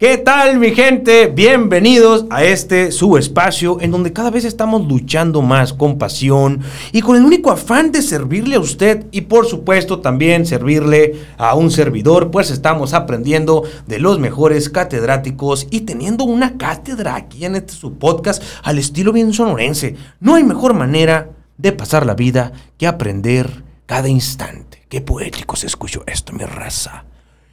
[0.00, 1.26] ¿Qué tal mi gente?
[1.26, 7.18] Bienvenidos a este subespacio en donde cada vez estamos luchando más con pasión y con
[7.18, 12.30] el único afán de servirle a usted y por supuesto también servirle a un servidor,
[12.30, 18.42] pues estamos aprendiendo de los mejores catedráticos y teniendo una cátedra aquí en este subpodcast
[18.62, 19.96] al estilo bien sonorense.
[20.18, 21.28] No hay mejor manera
[21.58, 24.82] de pasar la vida que aprender cada instante.
[24.88, 27.04] Qué poético se escuchó esto, mi raza.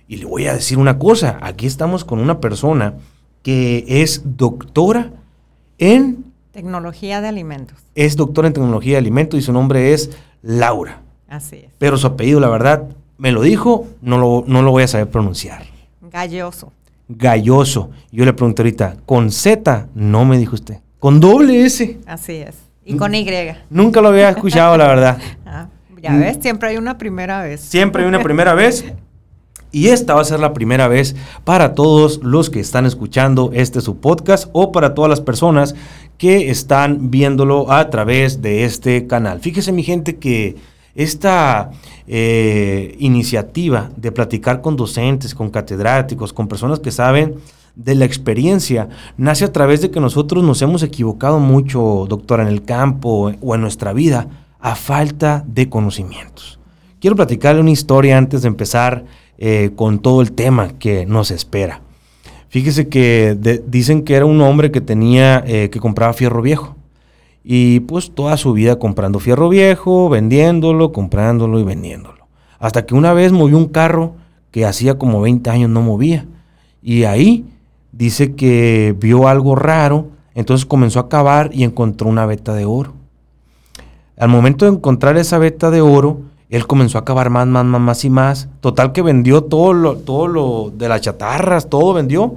[0.07, 2.95] Y le voy a decir una cosa, aquí estamos con una persona
[3.43, 5.11] que es doctora
[5.77, 6.25] en...
[6.51, 7.77] Tecnología de alimentos.
[7.93, 11.01] Es doctora en tecnología de alimentos y su nombre es Laura.
[11.27, 11.71] Así es.
[11.77, 12.87] Pero su apellido, la verdad,
[13.17, 15.63] me lo dijo, no lo, no lo voy a saber pronunciar.
[16.01, 16.71] Galloso.
[17.09, 17.91] Galloso.
[18.11, 20.79] Yo le pregunté ahorita, con Z, no me dijo usted.
[20.99, 21.99] Con doble S.
[22.05, 22.55] Así es.
[22.85, 23.27] Y con Y.
[23.69, 25.17] Nunca lo había escuchado, la verdad.
[25.45, 25.69] Ah,
[26.01, 27.61] ya ves, siempre hay una primera vez.
[27.61, 28.85] Siempre hay una primera vez.
[29.71, 33.81] Y esta va a ser la primera vez para todos los que están escuchando este
[33.81, 35.75] su podcast o para todas las personas
[36.17, 39.39] que están viéndolo a través de este canal.
[39.39, 40.55] Fíjese mi gente que
[40.95, 41.71] esta
[42.07, 47.35] eh, iniciativa de platicar con docentes, con catedráticos, con personas que saben
[47.75, 52.49] de la experiencia, nace a través de que nosotros nos hemos equivocado mucho, doctora, en
[52.49, 54.27] el campo o en nuestra vida,
[54.59, 56.59] a falta de conocimientos.
[56.99, 59.05] Quiero platicarle una historia antes de empezar
[59.37, 61.81] eh, con todo el tema que nos espera.
[62.49, 66.75] Fíjese que dicen que era un hombre que tenía, eh, que compraba fierro viejo.
[67.43, 72.27] Y pues toda su vida comprando fierro viejo, vendiéndolo, comprándolo y vendiéndolo.
[72.59, 74.15] Hasta que una vez movió un carro
[74.51, 76.25] que hacía como 20 años no movía.
[76.81, 77.45] Y ahí
[77.91, 82.93] dice que vio algo raro, entonces comenzó a cavar y encontró una veta de oro.
[84.17, 87.81] Al momento de encontrar esa veta de oro, él comenzó a cavar más, más, más,
[87.81, 88.47] más y más.
[88.61, 92.35] Total que vendió todo lo, todo lo de las chatarras, todo vendió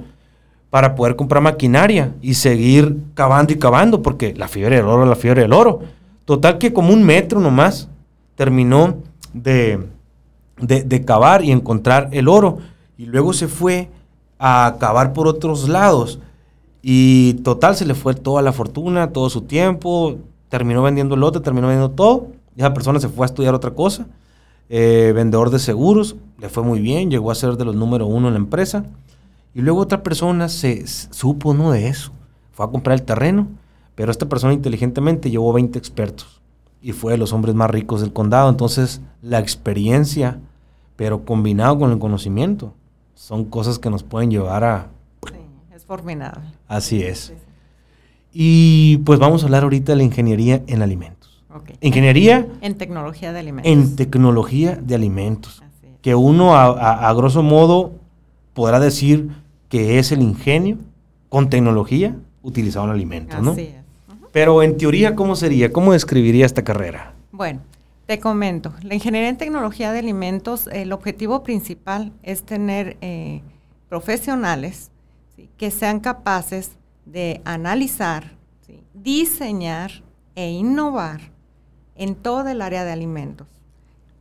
[0.69, 5.15] para poder comprar maquinaria y seguir cavando y cavando, porque la fiebre del oro la
[5.15, 5.81] fiebre del oro.
[6.25, 7.87] Total que como un metro nomás
[8.35, 8.95] terminó
[9.33, 9.79] de,
[10.59, 12.59] de, de cavar y encontrar el oro.
[12.97, 13.89] Y luego se fue
[14.39, 16.19] a cavar por otros lados.
[16.81, 20.17] Y total se le fue toda la fortuna, todo su tiempo.
[20.49, 22.27] Terminó vendiendo el lote, terminó vendiendo todo
[22.57, 24.07] esa persona se fue a estudiar otra cosa.
[24.69, 28.27] Eh, vendedor de seguros, le fue muy bien, llegó a ser de los número uno
[28.27, 28.85] en la empresa.
[29.53, 32.11] Y luego otra persona se supo no de eso.
[32.53, 33.47] Fue a comprar el terreno,
[33.95, 36.41] pero esta persona inteligentemente llevó 20 expertos
[36.81, 38.49] y fue de los hombres más ricos del condado.
[38.49, 40.39] Entonces, la experiencia,
[40.95, 42.73] pero combinado con el conocimiento,
[43.13, 44.87] son cosas que nos pueden llevar a...
[45.27, 45.35] Sí,
[45.75, 46.49] es formidable.
[46.67, 47.33] Así es.
[48.33, 51.20] Y pues vamos a hablar ahorita de la ingeniería en alimentos.
[51.81, 52.47] Ingeniería.
[52.61, 53.71] En tecnología de alimentos.
[53.71, 55.63] En tecnología de alimentos.
[56.01, 57.93] Que uno, a, grosso modo,
[58.53, 59.29] podrá decir
[59.69, 60.77] que es el ingenio
[61.29, 63.55] con tecnología utilizado en alimentos, ¿no?
[64.31, 65.71] Pero en teoría, ¿cómo sería?
[65.71, 67.13] ¿Cómo describiría esta carrera?
[67.31, 67.59] Bueno,
[68.05, 68.73] te comento.
[68.81, 73.41] La ingeniería en tecnología de alimentos, el objetivo principal es tener eh,
[73.89, 74.89] profesionales
[75.57, 76.71] que sean capaces
[77.05, 78.35] de analizar,
[78.93, 79.91] diseñar
[80.35, 81.30] e innovar
[82.01, 83.47] en todo el área de alimentos.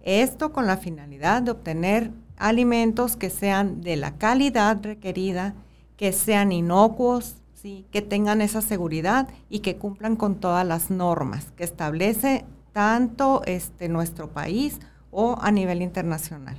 [0.03, 5.55] Esto con la finalidad de obtener alimentos que sean de la calidad requerida,
[5.97, 7.87] que sean inocuos, ¿sí?
[7.91, 13.89] que tengan esa seguridad y que cumplan con todas las normas que establece tanto este,
[13.89, 14.79] nuestro país
[15.11, 16.59] o a nivel internacional.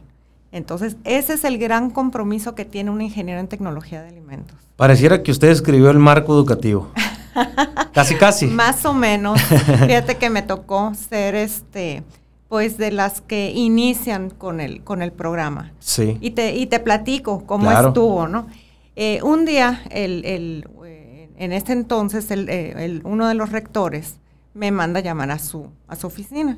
[0.52, 4.58] Entonces, ese es el gran compromiso que tiene un ingeniero en tecnología de alimentos.
[4.76, 6.92] Pareciera que usted escribió el marco educativo.
[7.94, 8.48] casi, casi.
[8.48, 9.42] Más o menos.
[9.86, 12.04] Fíjate que me tocó ser este,
[12.48, 15.72] pues de las que inician con el, con el programa.
[15.80, 16.18] Sí.
[16.22, 18.48] Y te, y te platico cómo estuvo, ¿no?
[18.96, 20.68] Eh, un día, el, el,
[21.38, 24.18] en este entonces, eh, el, uno de los rectores
[24.54, 26.58] me manda a llamar a su, a su oficina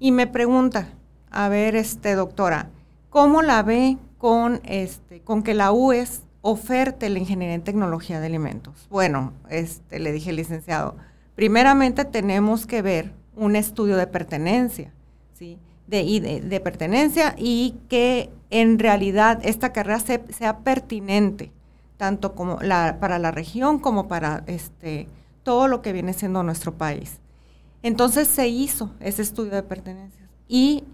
[0.00, 0.88] y me pregunta,
[1.30, 2.70] a ver, este, doctora,
[3.10, 8.26] ¿cómo la ve con, este, con que la UES oferte la ingeniería en tecnología de
[8.26, 8.86] alimentos?
[8.90, 10.96] Bueno, este, le dije, licenciado,
[11.34, 14.92] primeramente tenemos que ver un estudio de pertenencia,
[15.34, 15.58] ¿sí?
[15.86, 21.50] De, de, pertenencia y que en realidad esta carrera sea pertinente,
[21.96, 25.08] tanto como la, para la región como para este,
[25.44, 27.20] todo lo que viene siendo nuestro país.
[27.82, 30.84] Entonces se hizo ese estudio de pertenencia y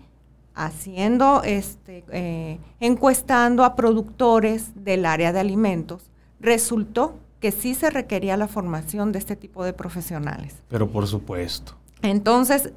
[0.54, 6.10] haciendo, este, eh, encuestando a productores del área de alimentos,
[6.40, 10.54] resultó que sí se requería la formación de este tipo de profesionales.
[10.68, 11.74] Pero por supuesto.
[12.02, 12.72] Entonces,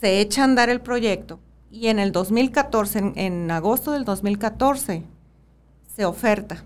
[0.00, 1.40] se echa a andar el proyecto
[1.70, 5.02] y en el 2014, en, agosto del 2014,
[5.94, 6.64] se oferta,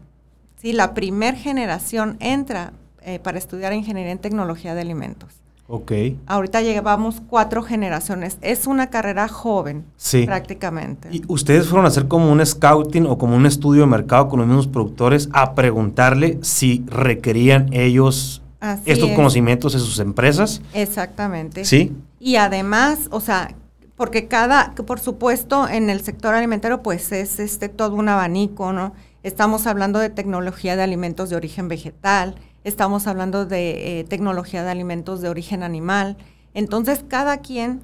[0.56, 0.73] ¿sí?
[0.73, 5.40] La primer generación entra eh, para estudiar ingeniería en tecnología de alimentos.
[5.73, 5.93] Ok.
[6.27, 8.39] Ahorita llevamos cuatro generaciones.
[8.41, 10.27] Es una carrera joven, sí.
[10.27, 11.09] prácticamente.
[11.13, 14.41] ¿Y ustedes fueron a hacer como un scouting o como un estudio de mercado con
[14.41, 18.43] los mismos productores a preguntarle si requerían ellos
[18.85, 20.61] estos conocimientos en sus empresas?
[20.75, 21.65] Exactamente.
[21.65, 21.97] Sí.
[22.19, 23.55] Y además, o sea,
[23.95, 28.93] porque cada, por supuesto, en el sector alimentario, pues es este todo un abanico, ¿no?
[29.23, 32.35] Estamos hablando de tecnología de alimentos de origen vegetal,
[32.65, 36.17] estamos hablando de eh, tecnología de alimentos de origen animal.
[36.55, 37.83] Entonces, cada quien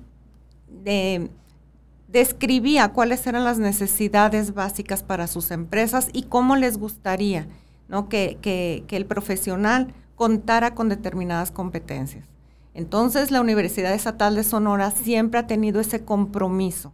[2.09, 7.47] describía cuáles eran las necesidades básicas para sus empresas y cómo les gustaría
[7.89, 8.09] ¿no?
[8.09, 12.25] que el profesional contara con determinadas competencias.
[12.75, 16.93] Entonces, la Universidad Estatal de Sonora siempre ha tenido ese compromiso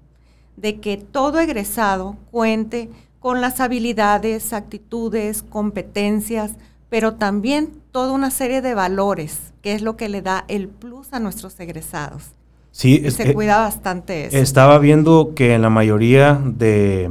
[0.57, 6.53] de que todo egresado cuente con las habilidades, actitudes, competencias,
[6.93, 11.15] pero también toda una serie de valores, que es lo que le da el plus
[11.15, 12.33] a nuestros egresados.
[12.71, 14.37] Sí, se eh, cuida bastante eso.
[14.37, 17.11] Estaba viendo que en la mayoría de,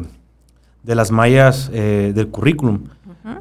[0.83, 2.89] las mallas eh, del currículum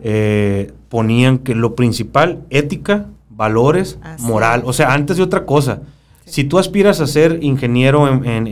[0.03, 5.83] eh, ponían que lo principal, ética, valores, moral, o sea, antes de otra cosa.
[6.25, 8.47] Si tú aspiras a ser ingeniero en,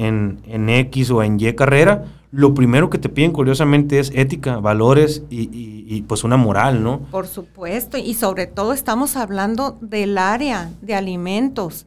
[0.44, 5.22] en, X o en Y carrera, lo primero que te piden curiosamente es ética, valores
[5.30, 7.00] y, pues una moral, ¿no?
[7.10, 11.86] Por supuesto, y sobre todo estamos hablando del área de alimentos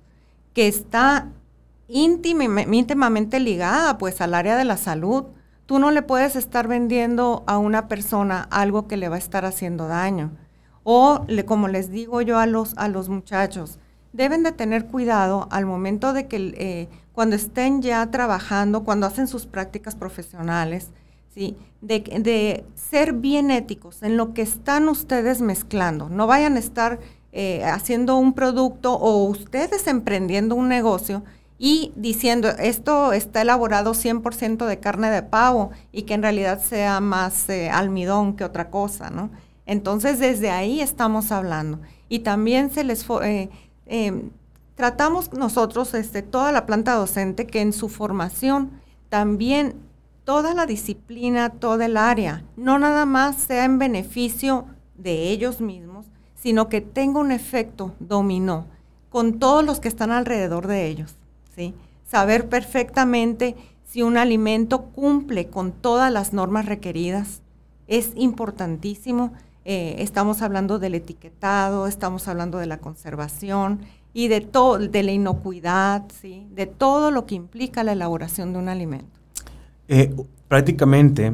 [0.54, 1.30] que está
[1.88, 5.26] íntimamente ligada pues al área de la salud.
[5.66, 9.46] Tú no le puedes estar vendiendo a una persona algo que le va a estar
[9.46, 10.32] haciendo daño.
[10.84, 13.78] O le, como les digo yo a los, a los muchachos,
[14.14, 19.28] deben de tener cuidado al momento de que eh, cuando estén ya trabajando, cuando hacen
[19.28, 20.90] sus prácticas profesionales,
[21.34, 21.58] ¿sí?
[21.82, 26.10] De, ser bien éticos en lo que están ustedes mezclando.
[26.10, 27.00] No vayan a estar
[27.32, 31.24] eh, haciendo un producto o ustedes emprendiendo un negocio
[31.58, 37.00] y diciendo esto está elaborado 100% de carne de pavo y que en realidad sea
[37.00, 39.30] más eh, almidón que otra cosa, ¿no?
[39.66, 41.80] Entonces desde ahí estamos hablando.
[42.10, 43.50] Y también se les eh,
[43.86, 44.32] em,
[44.82, 48.72] tratamos nosotros, este, toda la planta docente, que en su formación
[49.10, 49.76] también
[50.24, 56.08] toda la disciplina, toda el área, no nada más sea en beneficio de ellos mismos,
[56.34, 58.66] sino que tenga un efecto dominó
[59.12, 61.14] con todos los que están alrededor de ellos.
[61.56, 61.76] ¿sí?
[62.04, 63.56] Saber perfectamente
[63.86, 67.44] si un alimento cumple con todas las normas requeridas
[67.86, 69.32] es importantísimo.
[69.64, 73.82] Eh, estamos hablando del etiquetado, estamos hablando de la conservación,
[74.14, 76.48] y de, todo, de la inocuidad, ¿sí?
[76.52, 79.08] de todo lo que implica la elaboración de un alimento.
[79.88, 80.14] Eh,
[80.48, 81.34] prácticamente,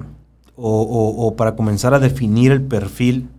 [0.56, 3.30] o, para comenzar a definir el perfil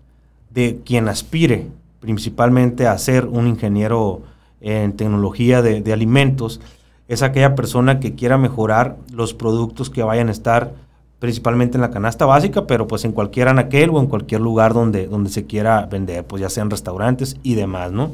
[0.50, 1.66] de quien aspire
[2.00, 4.22] principalmente a ser un ingeniero
[4.60, 6.60] en tecnología de, alimentos,
[7.08, 10.72] es aquella persona que quiera mejorar los productos que vayan a estar
[11.18, 15.08] principalmente en la canasta básica, pero pues en cualquier anaquel o en cualquier lugar donde,
[15.08, 18.12] donde se quiera vender, pues ya sean restaurantes y demás, ¿no?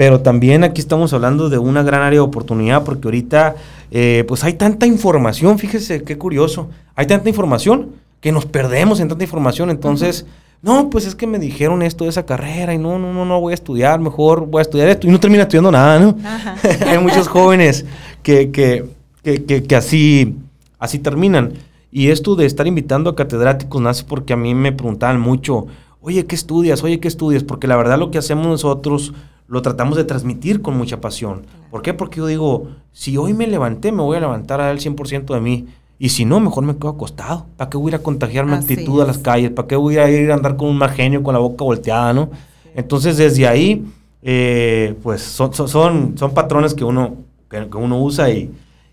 [0.00, 3.56] Pero también aquí estamos hablando de una gran área de oportunidad porque ahorita
[3.90, 7.90] eh, pues hay tanta información, fíjese qué curioso, hay tanta información
[8.22, 10.24] que nos perdemos en tanta información, entonces,
[10.62, 13.40] no, pues es que me dijeron esto de esa carrera y no, no, no, no
[13.42, 16.16] voy a estudiar, mejor voy a estudiar esto y no termina estudiando nada, ¿no?
[16.86, 17.84] hay muchos jóvenes
[18.22, 18.86] que, que,
[19.22, 20.34] que, que, así,
[20.78, 21.52] así terminan.
[21.92, 25.66] Y esto de estar invitando a catedráticos nace porque a mí me preguntaban mucho,
[26.00, 26.82] oye, ¿qué estudias?
[26.82, 27.44] Oye, ¿qué estudias?
[27.44, 29.12] Porque la verdad lo que hacemos nosotros
[29.50, 31.44] lo tratamos de transmitir con mucha pasión.
[31.72, 31.92] ¿Por qué?
[31.92, 35.34] Porque yo digo, si hoy me levanté, me voy a levantar a dar el 100%
[35.34, 35.66] de mí.
[35.98, 37.46] Y si no, mejor me quedo acostado.
[37.56, 39.50] ¿Para qué voy a ir a contagiarme actitud a las calles?
[39.50, 42.12] ¿Para qué voy a ir a andar con un mal genio, con la boca volteada,
[42.12, 42.30] no?
[42.76, 43.84] Entonces, desde ahí,
[44.22, 47.16] eh, pues son, son, son, patrones que uno,
[47.50, 48.52] que, uno usa y,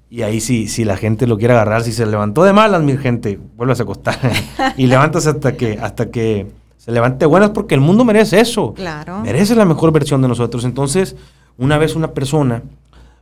[0.10, 2.98] y ahí si, si la gente lo quiere agarrar, si se levantó de malas, mi
[2.98, 4.18] gente, vuelve a acostar.
[4.76, 6.48] y levántase hasta que, hasta que
[6.88, 8.74] se levante buenas porque el mundo merece eso.
[8.74, 9.20] Claro.
[9.20, 10.64] Merece la mejor versión de nosotros.
[10.64, 11.18] Entonces,
[11.58, 12.64] una vez una persona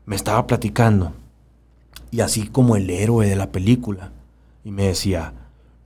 [0.05, 1.13] me estaba platicando,
[2.11, 4.11] y así como el héroe de la película,
[4.63, 5.33] y me decía,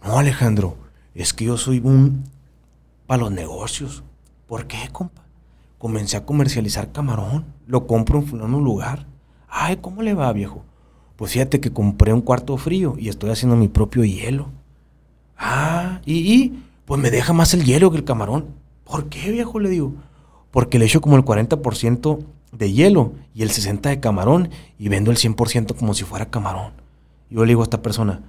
[0.03, 0.75] no Alejandro,
[1.15, 2.25] es que yo soy un
[3.07, 4.03] para los negocios.
[4.45, 5.21] ¿Por qué, compa?
[5.77, 9.05] Comencé a comercializar camarón, lo compro en un lugar.
[9.47, 10.65] Ay, ¿cómo le va, viejo?
[11.15, 14.47] Pues fíjate que compré un cuarto frío y estoy haciendo mi propio hielo.
[15.37, 18.47] Ah, y, y pues me deja más el hielo que el camarón.
[18.83, 19.61] ¿Por qué, viejo?
[19.61, 19.93] Le digo.
[20.51, 22.19] Porque le echo como el 40%
[22.51, 26.73] de hielo y el 60% de camarón y vendo el 100% como si fuera camarón.
[27.29, 28.21] yo le digo a esta persona,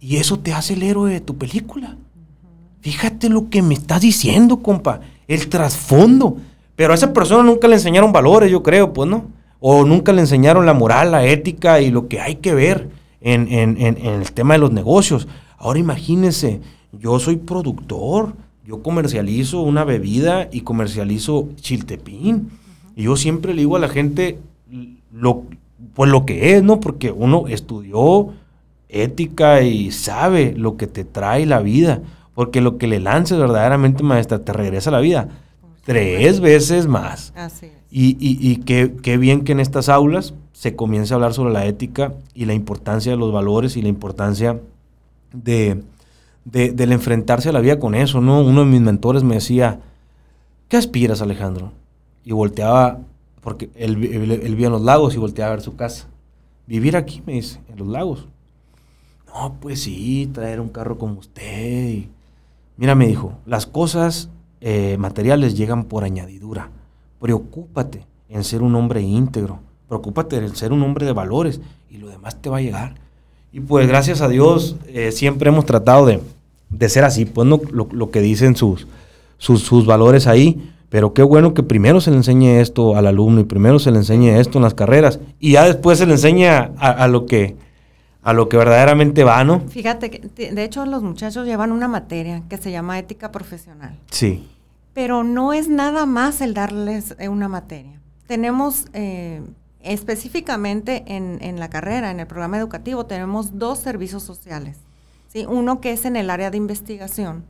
[0.00, 1.98] ¿y eso te hace el héroe de tu película?
[2.86, 6.36] fíjate lo que me estás diciendo, compa, el trasfondo.
[6.76, 9.24] Pero a esa persona nunca le enseñaron valores, yo creo, pues, ¿no?
[9.58, 12.88] O nunca le enseñaron la moral, la ética y lo que hay que ver
[13.20, 15.26] en, el tema de los negocios.
[15.58, 16.60] Ahora imagínense,
[16.92, 22.50] yo soy productor, yo comercializo una bebida y comercializo chiltepín.
[22.94, 24.38] Y yo siempre le digo a la gente
[25.12, 25.44] lo,
[25.94, 26.80] pues lo que es, ¿no?
[26.80, 28.28] Porque uno estudió
[28.88, 32.00] ética y sabe lo que te trae la vida.
[32.34, 35.28] Porque lo que le lances verdaderamente, maestra, te regresa a la vida
[35.86, 37.32] tres veces más.
[37.36, 41.64] Así Y, y, qué, bien que en estas aulas se comience a hablar sobre la
[41.64, 44.60] ética y la importancia de los valores y la importancia
[45.32, 45.82] de,
[46.46, 48.40] del enfrentarse a la vida con eso, ¿no?
[48.40, 49.80] Uno de mis mentores me decía,
[50.68, 51.72] ¿qué aspiras, Alejandro?
[52.24, 53.00] Y volteaba,
[53.40, 56.06] porque él, él, en los lagos y volteaba a ver su casa.
[56.66, 58.26] Vivir aquí, me dice, en los lagos.
[59.26, 62.04] No, pues sí, traer un carro como usted.
[62.76, 66.70] Mira, me dijo, las cosas eh, materiales llegan por añadidura.
[67.20, 69.58] Preocúpate en ser un hombre íntegro.
[69.88, 71.60] Preocúpate en ser un hombre de valores
[71.90, 72.94] y lo demás te va a llegar.
[73.52, 76.20] Y pues gracias a Dios eh, siempre hemos tratado de,
[76.88, 78.86] ser así, pues no, lo, que dicen sus,
[79.38, 80.72] sus, valores ahí.
[80.88, 83.98] Pero qué bueno que primero se le enseñe esto al alumno y primero se le
[83.98, 87.56] enseñe esto en las carreras y ya después se le enseña a, lo que
[88.22, 89.62] a lo que verdaderamente va, ¿no?
[89.68, 93.98] Fíjate que de hecho los muchachos llevan una materia que se llama ética profesional.
[94.10, 94.46] Sí
[94.96, 98.00] pero no es nada más el darles eh, una materia.
[98.26, 99.42] Tenemos eh,
[99.82, 104.78] específicamente en, la carrera, en el programa educativo, tenemos dos servicios sociales.
[105.40, 105.46] ¿Sí?
[105.46, 107.44] Uno que es en el área de investigación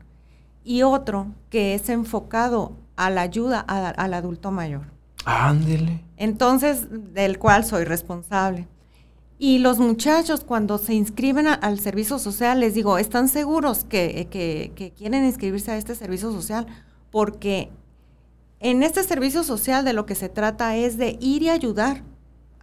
[0.64, 4.87] y otro que es enfocado a la ayuda al adulto mayor.
[5.25, 6.02] Ándele.
[6.16, 8.69] Entonces, del cual soy responsable.
[9.38, 14.93] Y los muchachos cuando se inscriben al servicio social, les digo, ¿están seguros que, que
[14.97, 16.66] quieren inscribirse a este servicio social?
[17.16, 17.71] porque
[18.61, 22.02] en este servicio social de lo que se trata es de ir y ayudar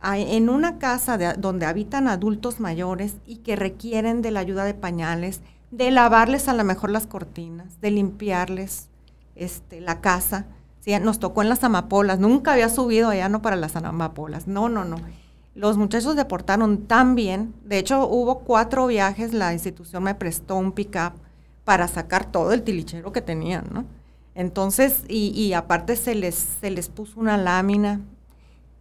[0.03, 5.41] en una casa donde habitan adultos mayores y que requieren de la ayuda de pañales,
[5.71, 8.89] de lavarles a lo mejor las cortinas, de limpiarles
[9.35, 10.45] este, la casa.
[10.81, 14.67] Sí, nos tocó en las amapolas, nunca había subido allá no para las amapolas, no,
[14.67, 14.97] no, no.
[15.55, 20.73] Los muchachos deportaron tan bien, de hecho hubo cuatro viajes, la institución me prestó un
[20.73, 21.13] pick-up
[21.63, 23.85] para sacar todo el tilichero que tenían, ¿no?
[24.35, 28.01] Entonces, y, aparte se les, se les puso una lámina.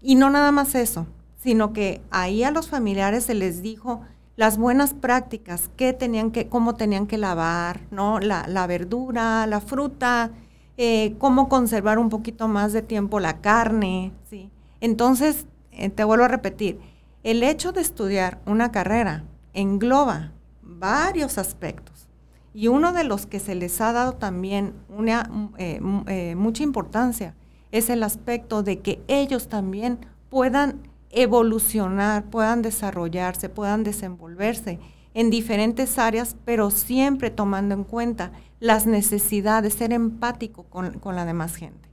[0.03, 1.07] Y no nada más eso,
[1.37, 4.01] sino que ahí a los familiares se les dijo
[4.37, 8.19] las buenas prácticas, qué tenían que, cómo tenían que lavar, ¿no?
[8.19, 10.31] La, verdura, la fruta,
[10.77, 14.51] eh, cómo conservar un poquito más de tiempo la carne, ¿sí?
[14.81, 16.81] Entonces, eh, te vuelvo a repetir,
[17.23, 20.33] el hecho de estudiar una carrera engloba
[20.63, 22.09] varios aspectos
[22.55, 27.35] y uno de los que se les ha dado también una, eh, eh, mucha importancia
[27.73, 29.99] es el aspecto de que ellos también
[30.29, 34.79] puedan evolucionar, puedan desarrollarse, puedan desenvolverse
[35.15, 41.57] en diferentes áreas, pero siempre tomando en cuenta las necesidades, ser empático con, la demás
[41.57, 41.89] gente.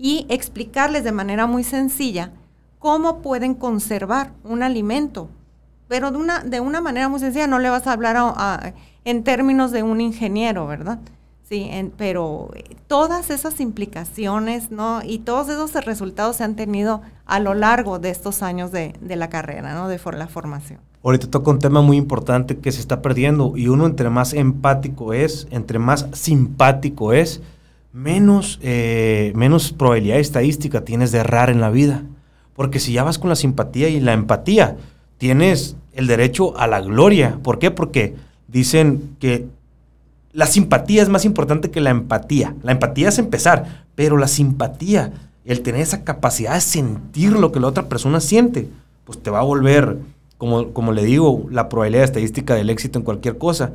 [0.00, 2.32] Y explicarles de manera muy sencilla
[2.78, 5.28] cómo pueden conservar un alimento,
[5.88, 9.72] pero de una, de una manera muy sencilla, no le vas a hablar en términos
[9.72, 11.00] de un ingeniero, ¿verdad?
[11.48, 15.00] Sí, pero eh, todas esas implicaciones, ¿no?
[15.02, 19.30] Y todos esos resultados se han tenido a lo largo de estos años de, la
[19.30, 19.88] carrera, ¿no?
[19.88, 20.80] De la formación.
[21.02, 25.14] Ahorita toca un tema muy importante que se está perdiendo y uno entre más empático
[25.14, 27.40] es, entre más simpático es,
[27.94, 32.02] menos, eh, menos probabilidad estadística tienes de errar en la vida.
[32.52, 34.76] Porque si ya vas con la simpatía y la empatía,
[35.16, 37.38] tienes el derecho a la gloria.
[37.42, 37.70] ¿Por qué?
[37.70, 38.16] Porque
[38.48, 39.46] dicen que
[40.38, 42.54] la simpatía es más importante que la empatía.
[42.62, 45.12] La empatía es empezar, pero la simpatía,
[45.44, 48.68] el tener esa capacidad de sentir lo que la otra persona siente,
[49.04, 49.98] pues te va a volver,
[50.36, 53.72] como, como le digo, la probabilidad estadística del éxito en cualquier cosa.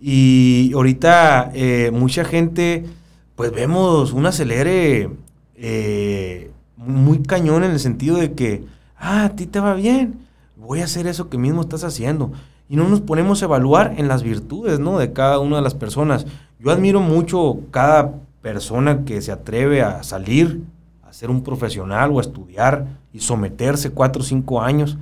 [0.00, 2.86] Y ahorita eh, mucha gente,
[3.34, 5.10] pues vemos un acelere
[5.54, 8.64] eh, muy cañón en el sentido de que,
[8.96, 10.20] ah, a ti te va bien,
[10.56, 12.32] voy a hacer eso que mismo estás haciendo
[12.68, 14.98] y no nos ponemos a evaluar en las virtudes, ¿no?
[14.98, 16.26] De cada una de las personas.
[16.58, 20.62] Yo admiro mucho cada persona que se atreve a salir,
[21.02, 24.98] a ser un profesional o a estudiar y someterse cuatro o cinco años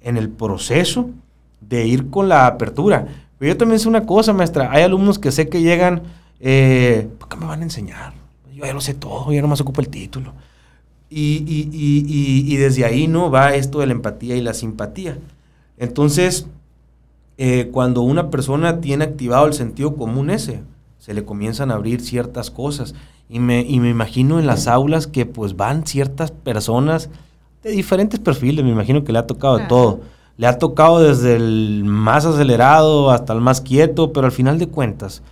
[0.00, 1.10] en el proceso
[1.60, 3.06] de ir con la apertura.
[3.38, 4.70] Pero yo también sé una cosa, maestra.
[4.70, 6.02] Hay alumnos que sé que llegan,
[6.40, 8.12] eh, ¿por qué me van a enseñar?
[8.52, 10.32] Yo ya lo sé todo, ya nomás ocupo el título.
[11.10, 15.18] Y, y, y, y desde ahí no va esto de la empatía y la simpatía.
[15.78, 16.46] Entonces,
[17.38, 20.62] eh, cuando una persona tiene activado el sentido común ese,
[20.98, 22.94] se le comienzan a abrir ciertas cosas.
[23.28, 27.10] Y me, y me imagino en las aulas que pues van ciertas personas
[27.62, 30.00] de diferentes perfiles, me imagino que le ha tocado de todo.
[30.36, 34.68] Le ha tocado desde el más acelerado hasta el más quieto, pero al final de
[34.68, 35.22] cuentas,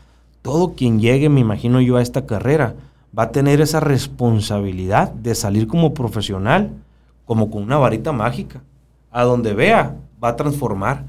[0.40, 2.75] todo quien llegue, me imagino yo, a esta carrera,
[3.16, 6.71] va a tener esa responsabilidad de salir como profesional,
[7.26, 8.62] como con una varita mágica.
[9.11, 11.04] A donde vea, va a transformar.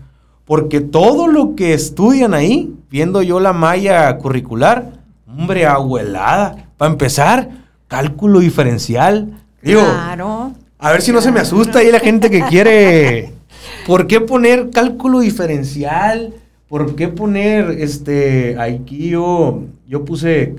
[0.46, 4.92] Porque todo lo que estudian ahí, viendo yo la malla curricular,
[5.28, 6.68] hombre, abuelada.
[6.78, 7.50] Para empezar,
[7.88, 9.40] cálculo diferencial.
[9.62, 10.54] claro.
[10.80, 13.32] A ver si no se me asusta ahí la gente que quiere.
[13.88, 16.34] ¿Por qué poner cálculo diferencial?
[16.68, 18.60] ¿Por qué poner este.
[18.60, 20.56] Aquí yo, yo puse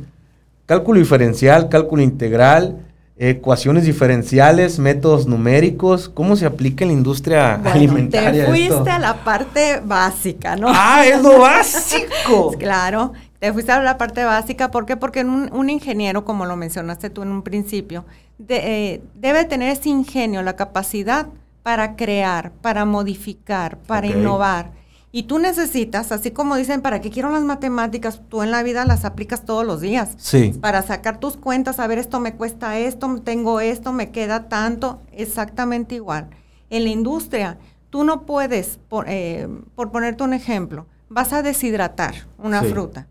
[0.65, 2.79] cálculo diferencial, cálculo integral,
[3.17, 8.45] ecuaciones diferenciales, métodos numéricos, ¿cómo se aplica en la industria alimentaria?
[8.45, 10.69] Te fuiste a la parte básica, ¿no?
[10.71, 12.53] Ah, es lo básico.
[12.59, 14.97] claro, te fuiste a la parte básica, ¿por qué?
[14.97, 18.05] Porque un, ingeniero, como lo mencionaste tú en un principio,
[18.49, 21.29] eh, debe tener ese ingenio, la capacidad
[21.63, 24.73] para crear, para modificar, para innovar
[25.17, 28.21] y tú necesitas, así como dicen, ¿para qué quiero las matemáticas?
[28.29, 30.17] Tú en la vida las aplicas todos los días.
[30.17, 30.53] Sí.
[30.61, 35.03] Para sacar tus cuentas, a ver, esto me cuesta esto, tengo esto, me queda tanto,
[35.13, 36.31] exactamente igual.
[36.69, 37.59] En la industria,
[37.91, 43.07] tú no puedes, por, eh, por ponerte un ejemplo, vas a deshidratar una fruta.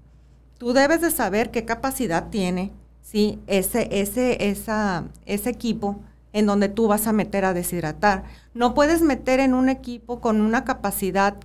[0.57, 3.39] Tú debes de saber qué capacidad tiene, ¿sí?
[3.47, 6.01] Ese, ese, esa, ese equipo
[6.33, 8.25] en donde tú vas a meter a deshidratar.
[8.53, 11.37] No puedes meter en un equipo con una capacidad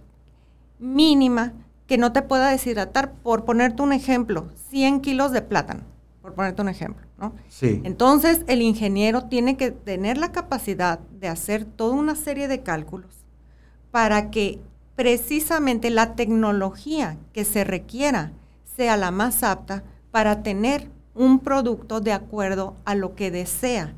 [0.79, 1.53] mínima
[1.87, 5.81] que no te pueda deshidratar, por ponerte un ejemplo, 100 kilos de plátano,
[6.21, 7.33] por ponerte un ejemplo, ¿no?
[7.49, 7.81] Sí.
[7.85, 13.25] Entonces, el ingeniero tiene que tener la capacidad de hacer toda una serie de cálculos
[13.91, 14.61] para que
[14.97, 18.33] precisamente la tecnología que se requiera
[18.77, 23.95] sea la más apta para tener un producto de acuerdo a lo que desea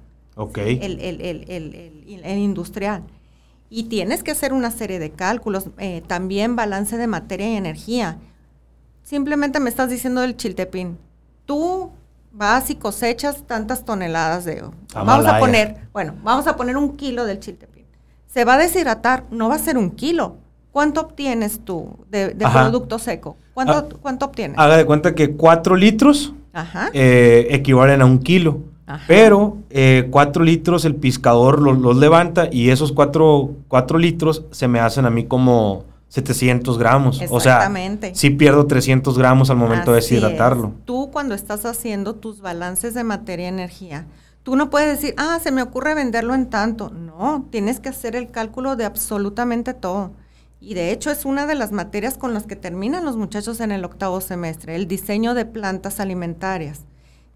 [0.55, 1.01] el,
[2.23, 3.03] el industrial
[3.71, 8.19] y tienes que hacer una serie de cálculos, eh, también balance de materia y energía.
[9.05, 10.99] Simplemente me estás diciendo del chiltepín.
[11.47, 11.93] Tú
[12.33, 14.65] vas y cosechas tantas toneladas de...
[14.93, 17.87] Vamos a poner, bueno, vamos a poner un kilo del chiltepín.
[18.27, 20.37] Se va a deshidratar, no va a ser un kilo.
[20.73, 23.37] ¿Cuánto obtienes tú de, producto seco?
[23.55, 24.59] ¿Cuánto, ah, ¿Cuánto, obtienes?
[24.59, 26.33] Haga de cuenta que cuatro litros
[26.93, 28.63] eh, equivalen a un kilo.
[29.07, 33.55] Pero eh, cuatro litros el pescador los, levanta y esos cuatro,
[33.99, 37.21] litros se me hacen a mí como 700 gramos.
[37.31, 37.71] O sea,
[38.15, 40.73] sí pierdo 300 gramos al momento de deshidratarlo.
[40.85, 44.07] Tú cuando estás haciendo tus balances de materia y energía,
[44.43, 46.91] tú no puedes decir, ah, se me ocurre venderlo en tanto.
[46.91, 50.13] No, tienes que hacer el cálculo de absolutamente todo.
[50.63, 53.73] Y de hecho es una de las materias con las que terminan los muchachos en
[53.73, 56.85] el octavo semestre, el diseño de plantas alimentarias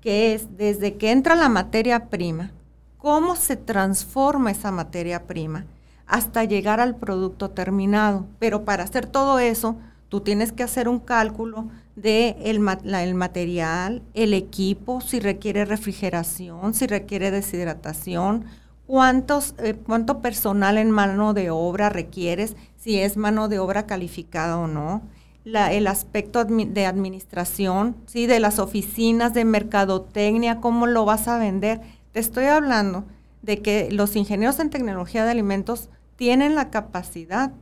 [0.04, 2.52] que es desde que entra la materia prima,
[2.98, 5.64] cómo se transforma esa materia prima
[6.06, 8.26] hasta llegar al producto terminado.
[8.38, 9.76] Pero para hacer todo eso,
[10.10, 16.86] tú tienes que hacer un cálculo de el, material, el equipo, si requiere refrigeración, si
[16.86, 18.44] requiere deshidratación,
[18.86, 24.58] cuántos, eh, cuánto personal en mano de obra requieres, si es mano de obra calificada
[24.58, 25.00] o no
[25.44, 28.26] el aspecto de administración, ¿sí?
[28.26, 31.80] de las oficinas, de mercadotecnia, cómo lo vas a vender.
[32.12, 33.04] Te estoy hablando
[33.42, 37.52] de que los ingenieros en tecnología de alimentos tienen la capacidad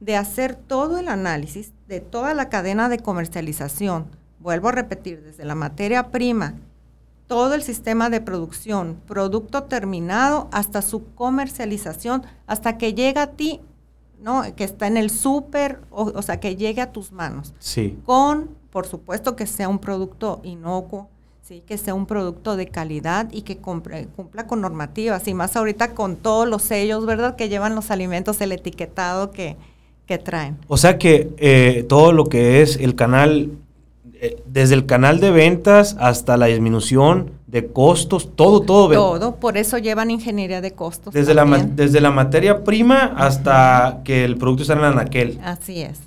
[0.00, 4.06] de hacer todo el análisis de toda la cadena de comercialización.
[4.38, 6.54] Vuelvo a repetir, desde la materia prima,
[7.26, 13.60] todo el sistema de producción, producto terminado, hasta su comercialización, hasta que llega a ti
[14.20, 14.42] ¿no?
[14.56, 17.54] Que está en el súper, o, sea, que llegue a tus manos.
[17.58, 17.98] Sí.
[18.04, 21.08] Con, por supuesto, que sea un producto inocuo,
[21.42, 21.62] ¿sí?
[21.66, 25.26] Que sea un producto de calidad y que cumpla con normativas.
[25.28, 27.36] Y más ahorita con todos los sellos, ¿verdad?
[27.36, 29.56] Que llevan los alimentos, el etiquetado que,
[30.06, 30.58] que traen.
[30.68, 33.52] O sea que eh, todo lo que es el canal,
[34.46, 38.92] desde el canal de ventas hasta la disminución de costos, todo, todo.
[38.92, 41.14] Todo, por eso llevan ingeniería de costos.
[41.14, 45.40] Desde, la, desde la materia prima hasta que el producto está en la anaquel.
[45.44, 46.00] Así es.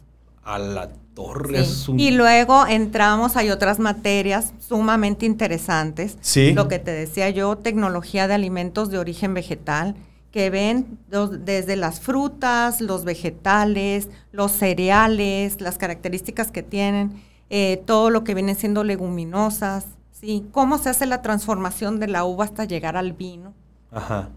[0.44, 1.64] A la torre.
[1.98, 6.18] Y luego entramos, hay otras materias sumamente interesantes.
[6.22, 6.54] Sí.
[6.54, 9.96] Lo que te decía yo, tecnología de alimentos de origen vegetal,
[10.32, 18.10] que ven desde las frutas, los vegetales, los cereales, las características que tienen, eh, todo
[18.10, 19.86] lo que viene siendo leguminosas,
[20.20, 23.54] Sí, cómo se hace la transformación de la uva hasta llegar al vino.
[23.92, 24.30] Ajá.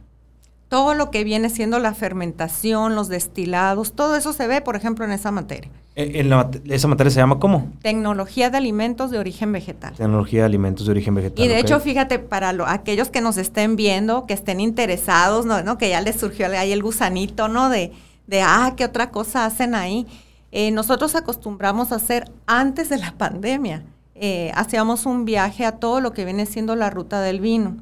[0.68, 5.04] todo lo que viene siendo la fermentación, los destilados, todo eso se ve, por ejemplo,
[5.04, 5.68] en esa materia.
[5.96, 6.32] Eh, ¿En
[6.72, 7.72] esa materia se llama cómo?
[7.82, 9.94] Tecnología de alimentos de origen vegetal.
[9.94, 11.44] Tecnología de alimentos de origen vegetal.
[11.44, 15.78] Y de hecho, fíjate, para aquellos que nos estén viendo, que estén interesados, ¿no?
[15.78, 17.68] que ya les surgió ahí el gusanito, ¿no?
[17.68, 17.90] De,
[18.28, 20.06] de ah, ¿qué otra cosa hacen ahí?
[20.52, 23.84] Eh, nosotros acostumbramos a hacer antes de la pandemia.
[24.14, 27.76] Eh, hacíamos un viaje a todo lo que viene siendo la ruta del vino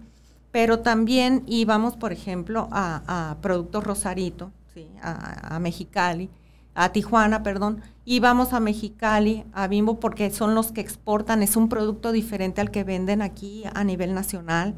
[0.51, 4.89] pero también íbamos, por ejemplo, a, Productos Rosarito, ¿sí?
[5.03, 6.31] a, Mexicali,
[6.75, 11.69] a Tijuana, perdón, íbamos a Mexicali, a Bimbo, porque son los que exportan, es un
[11.69, 14.75] producto diferente al que venden aquí a nivel nacional,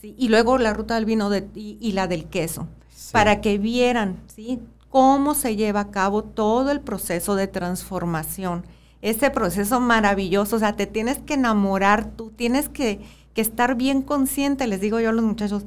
[0.00, 0.14] ¿sí?
[0.18, 2.68] y luego la ruta del vino y, la del queso,
[3.12, 4.60] para que vieran ¿sí?
[4.94, 8.64] Cómo se lleva a cabo todo el proceso de transformación,
[9.02, 13.00] ese proceso maravilloso, o sea, te tienes que enamorar, tú tienes que
[13.34, 15.64] que estar bien consciente, les digo yo a los muchachos,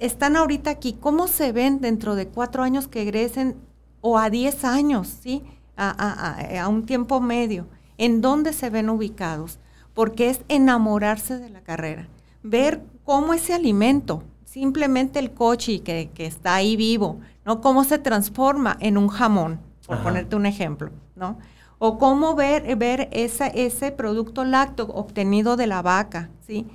[0.00, 3.56] están ahorita aquí, ¿cómo se ven dentro de cuatro años que egresen
[4.00, 5.44] o a diez años, ¿sí?
[5.76, 7.66] A, un tiempo medio,
[7.98, 9.58] ¿en dónde se ven ubicados?
[9.92, 12.08] Porque es enamorarse de la carrera,
[12.42, 17.62] ver cómo ese alimento, simplemente el coche que, que está ahí vivo, ¿no?
[17.62, 21.38] Cómo se transforma en un jamón, por ponerte un ejemplo, ¿no?
[21.78, 26.66] O cómo ver, ver ese producto lácteo obtenido de la vaca, ¿sí?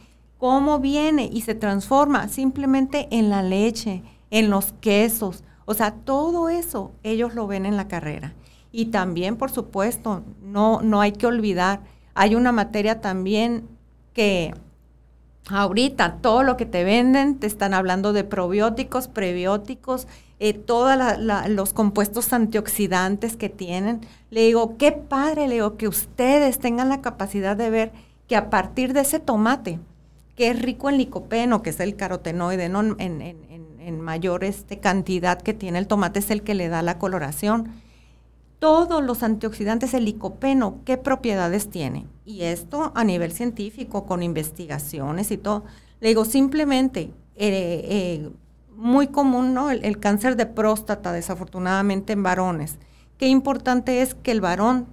[0.42, 5.44] cómo viene y se transforma simplemente en la leche, en los quesos.
[5.66, 8.34] O sea, todo eso ellos lo ven en la carrera.
[8.72, 11.82] Y también, por supuesto, no, no hay que olvidar,
[12.16, 13.68] hay una materia también
[14.14, 14.56] que
[15.50, 20.08] ahorita todo lo que te venden, te están hablando de probióticos, prebióticos,
[20.40, 20.98] eh, todos
[21.50, 24.02] los compuestos antioxidantes que tienen.
[24.30, 27.92] Le digo, qué padre, le digo, que ustedes tengan la capacidad de ver
[28.28, 29.80] que a partir de ese tomate,
[30.36, 35.78] que es rico en licopeno, que es el carotenoide, en, mayor este, cantidad que tiene
[35.78, 37.70] el tomate, es el que le da la coloración.
[38.62, 42.06] Todos los antioxidantes, el licopeno, ¿qué propiedades tiene?
[42.26, 45.64] Y esto a nivel científico, con investigaciones y todo.
[46.00, 48.30] Le digo, simplemente, eh, eh,
[48.76, 49.72] muy común, ¿no?
[49.72, 52.78] El, cáncer de próstata, desafortunadamente en varones.
[53.18, 54.86] Qué importante es que el varón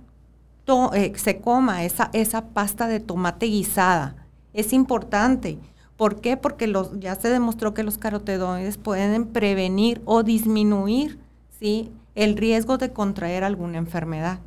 [0.95, 4.17] eh, se coma esa, pasta de tomate guisada
[4.55, 5.59] es importante.
[5.99, 6.39] ¿Por qué?
[6.39, 11.19] Porque ya se demostró que los carotenoides pueden prevenir o disminuir
[11.61, 11.93] ¿sí?
[12.15, 14.39] El riesgo de contraer alguna enfermedad.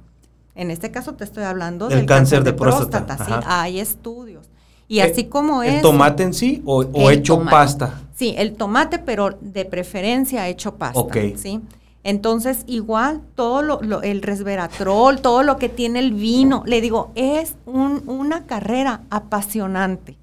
[0.56, 3.18] En este caso te estoy hablando del cáncer, de, próstata.
[3.26, 3.32] ¿sí?
[3.46, 4.50] Hay estudios.
[4.88, 5.76] Y eh, así como es.
[5.76, 8.02] ¿El tomate en sí o, hecho pasta?
[8.14, 11.00] Sí, el tomate, pero de preferencia hecho pasta.
[11.00, 11.18] Ok.
[11.38, 11.62] ¿sí?
[12.04, 17.56] Entonces, igual, todo lo, el resveratrol, todo lo que tiene el vino, le digo, es
[17.66, 20.18] una carrera apasionante,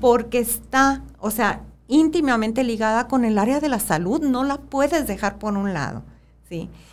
[0.00, 5.06] porque está, o sea, íntimamente ligada con el área de la salud, no la puedes
[5.06, 6.02] dejar por un lado,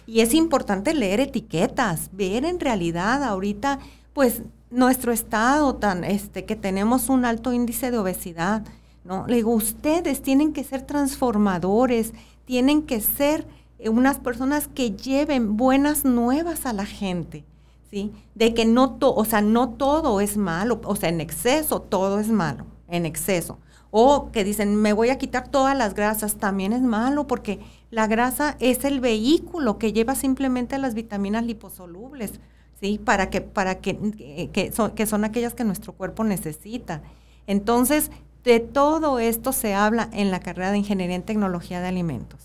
[0.06, 3.80] Y es importante leer etiquetas, ver en realidad ahorita,
[4.14, 8.64] pues, nuestro estado tan, este, que tenemos un alto índice de obesidad,
[9.04, 9.26] ¿no?
[9.28, 12.14] Le digo, ustedes tienen que ser transformadores,
[12.46, 13.48] tienen que ser
[13.80, 17.46] eh, unas personas que lleven buenas nuevas a la gente,
[17.90, 18.12] ¿sí?
[18.36, 22.20] De que no, todo, o sea, no todo es malo, o sea, en exceso todo
[22.20, 23.60] es malo, en exceso.
[23.90, 28.08] O que dicen, me voy a quitar todas las grasas, también es malo porque la
[28.08, 32.40] grasa es el vehículo que lleva simplemente las vitaminas liposolubles,
[32.80, 33.00] ¿sí?
[33.04, 37.02] Para que, para que, que, son, que son aquellas que nuestro cuerpo necesita.
[37.48, 38.12] Entonces,
[38.44, 42.40] de todo esto se habla en la carrera de Ingeniería en Tecnología de Alimentos.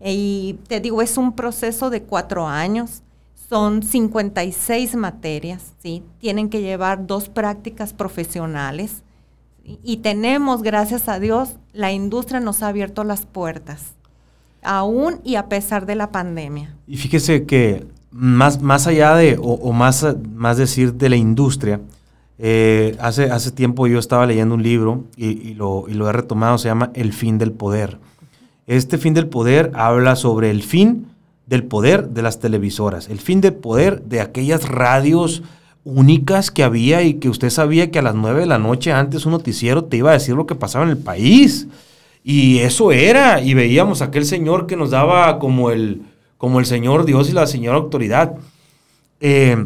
[0.00, 3.02] Y te digo, es un proceso de cuatro años,
[3.48, 6.04] son 56 materias, ¿sí?
[6.18, 9.02] Tienen que llevar dos prácticas profesionales
[9.82, 13.94] y tenemos, gracias a Dios, la industria nos ha abierto las puertas,
[14.62, 16.74] aún y a pesar de la pandemia.
[16.86, 21.80] Y fíjese que más, más allá de, o, más, más decir de la industria,
[22.38, 26.58] eh, hace, hace tiempo yo estaba leyendo un libro y, lo, y lo he retomado,
[26.58, 27.98] se llama El fin del poder.
[28.66, 31.06] Este fin del poder habla sobre el fin
[31.46, 35.42] del poder de las televisoras, el fin del poder de aquellas radios
[35.84, 39.24] únicas que había y que usted sabía que a las 9 de la noche antes
[39.24, 41.66] un noticiero te iba a decir lo que pasaba en el país.
[42.30, 46.02] Y eso era, y veíamos a aquel señor que nos daba como el,
[46.36, 48.34] como el Señor Dios y la señora autoridad.
[49.18, 49.56] Eh,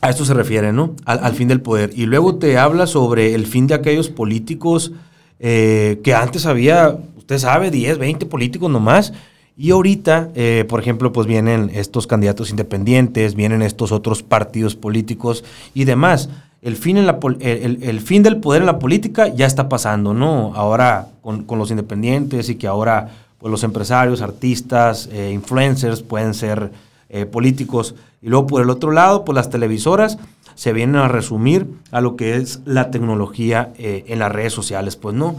[0.00, 0.94] a esto se refiere, ¿no?
[1.04, 1.90] Al, fin del poder.
[1.96, 4.92] Y luego te habla sobre el fin de aquellos políticos
[5.40, 9.12] eh, que antes había usted sabe, 10, 20 políticos nomás.
[9.56, 15.44] Y ahorita, eh, por ejemplo, pues vienen estos candidatos independientes, vienen estos otros partidos políticos
[15.74, 16.30] y demás.
[16.62, 20.54] El fin, el, fin del poder en la política ya está pasando, ¿no?
[20.54, 26.70] Ahora con, los independientes y que ahora pues los empresarios, artistas, eh, influencers, pueden ser
[27.08, 27.94] eh, políticos.
[28.20, 30.18] Y luego por el otro lado, pues las televisoras
[30.54, 34.96] se vienen a resumir a lo que es la tecnología en las redes sociales.
[34.96, 35.36] Pues no.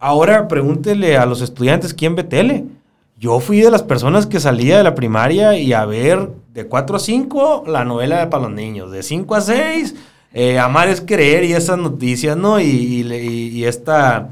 [0.00, 2.64] Ahora pregúntele a los estudiantes quién ve tele.
[3.18, 6.96] Yo fui de las personas que salía de la primaria y a ver de 4
[6.96, 9.94] a 5 la novela para los niños, de 5 a 6
[10.32, 12.60] eh, Amar es creer y esas noticias, ¿no?
[12.60, 14.28] Y, esta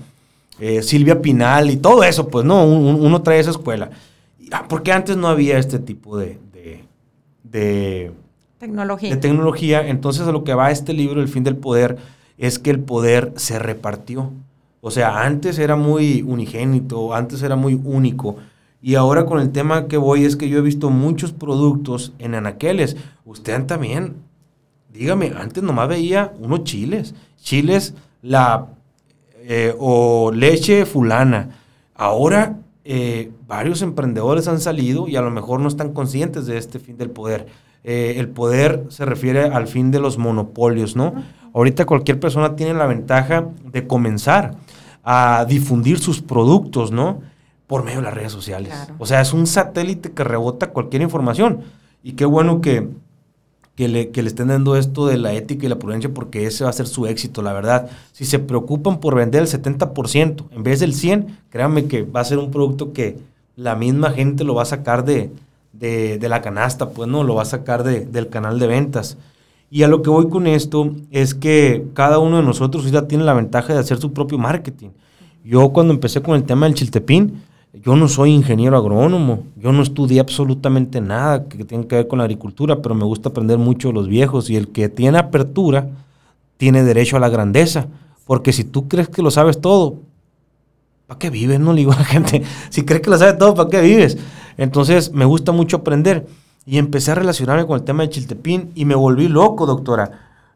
[0.83, 3.90] Silvia Pinal y todo eso, pues no, uno trae esa escuela.
[4.53, 6.38] Ah, porque antes no había este tipo de,
[7.42, 8.12] de
[8.59, 9.11] tecnología.
[9.11, 9.88] de tecnología.
[9.88, 11.99] Entonces a lo que va este libro, El fin del poder,
[12.38, 14.33] es que el poder se repartió.
[14.81, 18.37] O sea, antes era muy unigénito, antes era muy único.
[18.87, 22.37] Y ahora con el tema que voy es que yo he visto muchos productos en
[22.37, 22.96] anaqueles.
[23.25, 24.14] Usted también,
[24.92, 27.12] dígame, antes nomás veía unos chiles.
[27.42, 28.68] Chiles, la
[29.40, 31.59] eh, o leche fulana.
[31.96, 36.79] Ahora eh, varios emprendedores han salido y a lo mejor no están conscientes de este
[36.79, 37.49] fin del poder.
[37.83, 41.12] Eh, el poder se refiere al fin de los monopolios, ¿no?
[41.53, 44.59] Ahorita cualquier persona tiene la ventaja de comenzar
[45.03, 47.20] a difundir sus productos, ¿no?
[47.66, 48.72] Por medio de las redes sociales.
[48.98, 51.62] O sea, es un satélite que rebota cualquier información.
[52.02, 52.88] Y qué bueno que
[53.76, 56.64] que le, que le estén dando esto de la ética y la prudencia porque ese
[56.64, 57.90] va a ser su éxito, la verdad.
[58.12, 62.24] Si se preocupan por vender el 70% en vez del 100%, créanme que va a
[62.24, 63.18] ser un producto que
[63.55, 65.31] la misma gente lo va a sacar de,
[65.72, 69.18] de, la canasta, pues no, lo va a sacar de, del canal de ventas.
[69.70, 73.24] Y a lo que voy con esto es que cada uno de nosotros ya tiene
[73.24, 74.88] la ventaja de hacer su propio marketing.
[75.44, 77.42] Yo cuando empecé con el tema del chiltepín,
[77.83, 82.19] yo no soy ingeniero agrónomo, yo no estudié absolutamente nada que tenga que ver con
[82.19, 85.89] la agricultura, pero me gusta aprender mucho los viejos y el que tiene apertura
[86.57, 87.87] tiene derecho a la grandeza,
[88.27, 89.97] porque si tú crees que lo sabes todo,
[91.07, 91.61] ¿para qué vives?
[91.61, 94.17] No le digo a la gente, si crees que lo sabes todo, ¿para qué vives?
[94.57, 96.27] Entonces me gusta mucho aprender
[96.65, 100.11] y empecé a relacionarme con el tema de Chiltepín y me volví loco, doctora,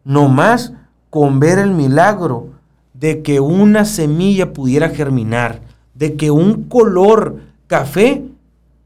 [0.04, 0.72] nomás
[1.10, 2.48] con ver el milagro
[2.94, 5.69] de que una semilla pudiera germinar
[6.00, 7.36] de que un color
[7.66, 8.22] café,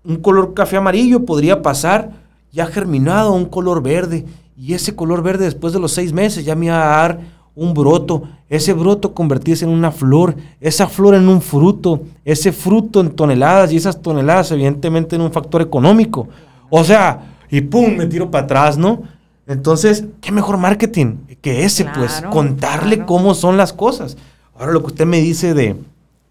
[0.05, 2.11] un color café amarillo podría pasar
[2.51, 4.27] ya germinado a un color verde.
[4.57, 7.21] Y ese color verde después de los seis meses ya me iba a dar
[7.55, 13.01] un broto, ese broto convertirse en una flor, esa flor en un fruto, ese fruto
[13.01, 16.29] en toneladas y esas toneladas evidentemente en un factor económico.
[16.69, 19.03] O sea, y pum, me tiro para atrás, ¿no?
[19.47, 21.87] Entonces, ¿qué mejor marketing que ese?
[21.95, 24.17] pues contarle cómo son las cosas.
[24.59, 25.77] Ahora lo que usted me dice de,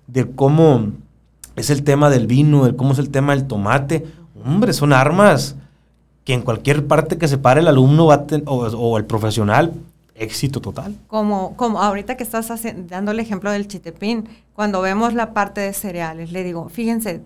[0.08, 0.92] de cómo
[1.56, 4.06] es el tema del vino, de cómo es el tema del tomate.
[4.46, 5.56] Hombre, son armas
[6.24, 9.74] que en cualquier parte que se pare el alumno va o, el profesional,
[10.16, 10.96] éxito total.
[11.08, 12.50] Como, como ahorita que estás
[12.88, 17.22] dando el ejemplo del chitepín, cuando vemos la parte de cereales, le digo, fíjense,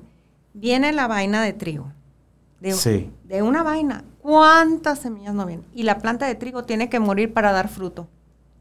[0.54, 1.92] viene la vaina de trigo.
[2.60, 5.66] De, de una vaina, ¿cuántas semillas no vienen?
[5.76, 8.08] Y la planta de trigo tiene que morir para dar fruto.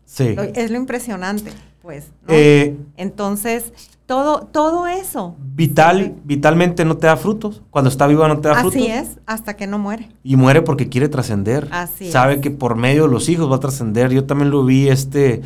[0.04, 0.36] Sí.
[0.54, 1.50] es lo impresionante,
[1.82, 2.10] pues.
[2.28, 3.72] Eh, Entonces,
[4.06, 5.36] todo, todo eso.
[5.54, 7.62] Vital, vitalmente no te da frutos.
[7.70, 8.80] Cuando está viva no te da frutos.
[8.80, 10.08] Así es, hasta que no muere.
[10.22, 11.68] Y muere porque quiere trascender.
[11.72, 14.12] Así Sabe que por medio de los hijos va a trascender.
[14.12, 15.42] Yo también lo vi, este, eh,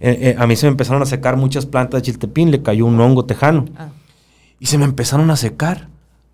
[0.00, 3.00] eh, a mí se me empezaron a secar muchas plantas de chiltepín, le cayó un
[3.00, 3.64] hongo tejano.
[3.76, 3.88] Ah.
[4.60, 5.88] Y se me empezaron a secar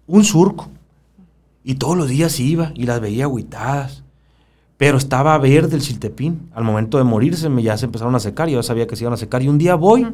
[0.07, 0.69] un surco.
[1.65, 4.05] Y todos los días iba y las veía agüitadas.
[4.77, 6.51] Pero estaba verde el chiltepín.
[6.55, 8.49] Al momento de morirse me ya se empezaron a secar.
[8.49, 9.43] Yo sabía que se iban a secar.
[9.43, 10.07] Y un día voy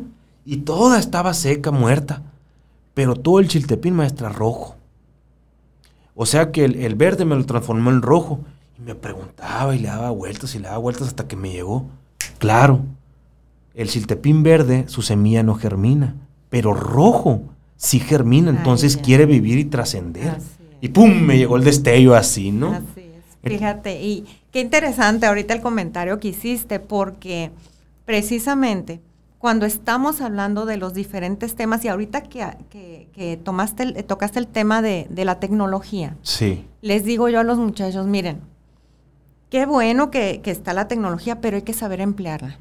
[0.47, 2.23] y toda estaba seca, muerta.
[2.95, 4.77] Pero todo el chiltepín, maestra, rojo.
[6.15, 8.41] O sea que el, verde me lo transformó en rojo.
[8.79, 11.91] Y me preguntaba y le daba vueltas y le daba vueltas hasta que me llegó.
[12.39, 12.81] Claro,
[13.75, 16.15] el chiltepín verde, su semilla no germina.
[16.49, 17.43] Pero rojo
[17.77, 20.39] sí germina, entonces quiere vivir y trascender.
[20.81, 22.73] Y pum, me llegó el destello así, ¿no?
[22.73, 23.53] Así es.
[23.53, 27.51] Fíjate, y qué interesante ahorita el comentario que hiciste, porque
[28.05, 29.01] precisamente
[29.39, 35.09] cuando estamos hablando de los diferentes temas y ahorita que, tomaste tocaste el tema de,
[35.11, 36.67] la tecnología, sí.
[36.81, 38.41] les digo yo a los muchachos, miren,
[39.51, 42.59] qué bueno que, está la tecnología, pero hay que saber emplearla.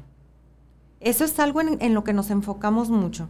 [1.00, 3.28] Eso es algo en, en lo que nos enfocamos mucho.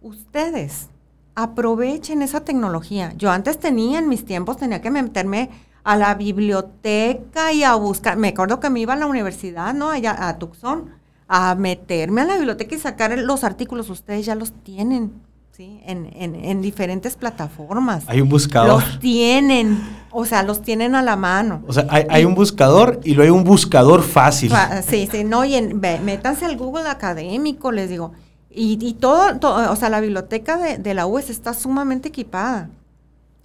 [0.00, 0.88] Ustedes
[1.34, 3.14] aprovechen esa tecnología.
[3.16, 5.50] Yo antes tenía, en mis tiempos, tenía que meterme
[5.84, 8.16] a la biblioteca y a buscar.
[8.16, 9.90] Me acuerdo que me iba a la universidad, ¿no?
[9.90, 11.01] Allá a Tucson
[11.34, 13.88] a meterme a la biblioteca y sacar los artículos.
[13.88, 15.14] Ustedes ya los tienen,
[15.52, 15.80] ¿sí?
[15.86, 18.04] En, diferentes plataformas.
[18.06, 18.82] Hay un buscador.
[18.82, 21.62] Los tienen, o sea, los tienen a la mano.
[21.66, 24.52] O sea, hay, un buscador y luego hay un buscador fácil.
[24.86, 28.12] sí, sí, no, y métanse al Google académico, les digo.
[28.50, 29.38] Y, todo,
[29.70, 32.68] o sea, la biblioteca de, de la UES está sumamente equipada.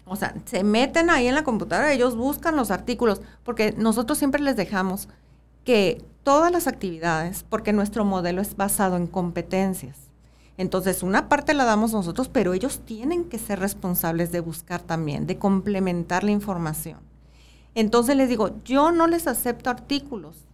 [0.04, 4.41] O sea, se meten ahí en la computadora, ellos buscan los artículos, porque nosotros siempre
[4.41, 5.08] les dejamos
[5.63, 9.95] que todas las actividades, porque nuestro modelo es basado en competencias.
[10.57, 15.25] Entonces, una parte la damos nosotros, pero ellos tienen que ser responsables de buscar también,
[15.25, 16.99] de complementar la información.
[17.75, 20.49] Entonces les digo, yo no les acepto artículos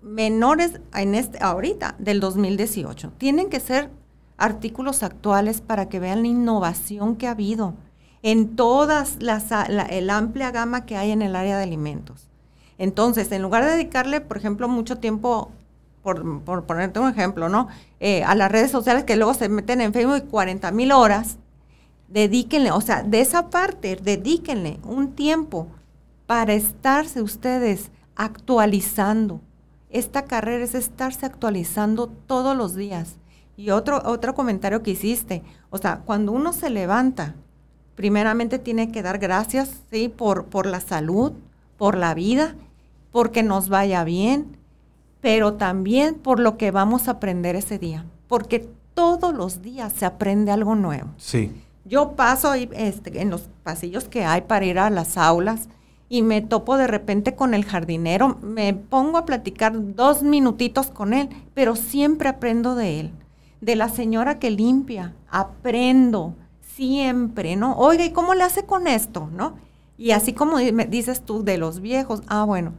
[0.00, 3.14] menores en este ahorita del 2018.
[3.18, 3.90] Tienen que ser
[4.36, 7.74] artículos actuales para que vean la innovación que ha habido
[8.22, 12.28] en todas las la, amplia gama que hay en el área de alimentos.
[12.78, 15.50] Entonces, en lugar de dedicarle, por ejemplo, mucho tiempo,
[16.02, 17.68] por, por ponerte un ejemplo, ¿no?
[18.00, 21.38] Eh, a las redes sociales que luego se meten en Facebook 40 mil horas,
[22.06, 25.66] dedíquenle, o sea, de esa parte, dedíquenle un tiempo
[26.26, 29.40] para estarse ustedes actualizando.
[29.90, 33.16] Esta carrera es estarse actualizando todos los días.
[33.56, 37.34] Y otro, otro comentario que hiciste, o sea, cuando uno se levanta,
[37.96, 40.08] primeramente tiene que dar gracias, ¿sí?
[40.08, 41.32] Por, por la salud,
[41.76, 42.54] por la vida,
[43.10, 44.56] porque nos vaya bien,
[45.20, 50.06] pero también por lo que vamos a aprender ese día, porque todos los días se
[50.06, 51.08] aprende algo nuevo.
[51.16, 51.52] Sí.
[51.84, 55.68] Yo paso ahí, este, en los pasillos que hay para ir a las aulas
[56.08, 61.14] y me topo de repente con el jardinero, me pongo a platicar dos minutitos con
[61.14, 63.10] él, pero siempre aprendo de él,
[63.60, 66.34] de la señora que limpia, aprendo
[66.74, 67.76] siempre, ¿no?
[67.76, 69.54] Oiga, ¿y cómo le hace con esto, no?
[69.96, 72.72] Y así como me dices tú de los viejos, ah, bueno,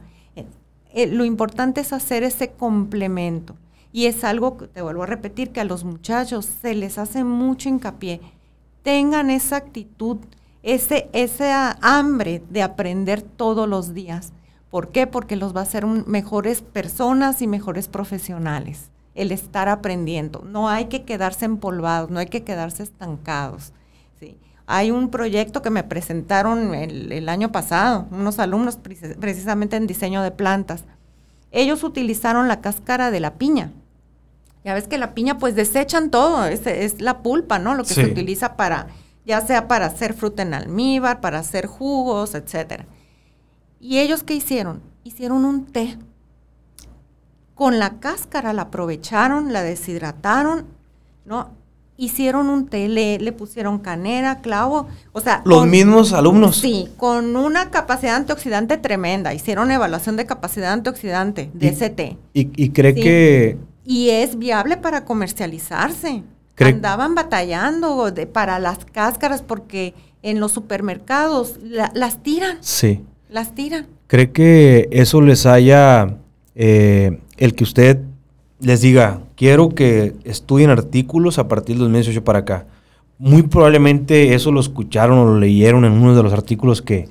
[0.92, 3.56] eh, lo importante es hacer ese complemento.
[3.92, 7.24] Y es algo que te vuelvo a repetir, que a los muchachos se les hace
[7.24, 8.20] mucho hincapié.
[8.82, 10.18] Tengan esa actitud,
[10.62, 14.32] ese, esa hambre de aprender todos los días.
[14.70, 15.06] ¿Por qué?
[15.06, 18.90] Porque los va a hacer mejores personas y mejores profesionales.
[19.16, 20.44] El estar aprendiendo.
[20.46, 23.72] No hay que quedarse empolvados, no hay que quedarse estancados.
[24.72, 30.30] Hay un proyecto que me presentaron el, año pasado, unos alumnos precisamente en diseño de
[30.30, 30.84] plantas.
[31.50, 33.72] Ellos utilizaron la cáscara de la piña.
[34.64, 37.74] Ya ves que la piña pues desechan todo, es, es la pulpa, ¿no?
[37.74, 38.86] Lo que se utiliza para,
[39.26, 42.86] ya sea para hacer fruta en almíbar, para hacer jugos, etcétera.
[43.80, 44.82] ¿Y ellos qué hicieron?
[45.02, 45.98] Hicieron un té.
[47.56, 50.66] Con la cáscara la aprovecharon, la deshidrataron,
[51.24, 51.58] ¿no?
[52.00, 55.42] Hicieron un té, le, pusieron canera, clavo, o sea...
[55.44, 56.56] Los mismos alumnos.
[56.56, 59.34] Sí, con una capacidad antioxidante tremenda.
[59.34, 62.16] Hicieron evaluación de capacidad antioxidante de ese té.
[62.32, 63.58] Y, cree que...
[63.84, 66.22] Y es viable para comercializarse.
[66.58, 72.56] Andaban batallando de, para las cáscaras porque en los supermercados las tiran.
[72.60, 73.04] Sí.
[73.28, 73.88] Las tiran.
[74.06, 76.16] ¿Cree que eso les haya...
[76.54, 77.98] Eh, el que usted
[78.60, 82.66] les diga, quiero que estudien artículos a partir del 2018 para acá.
[83.18, 87.08] Muy probablemente eso lo escucharon o lo leyeron en uno de los artículos que,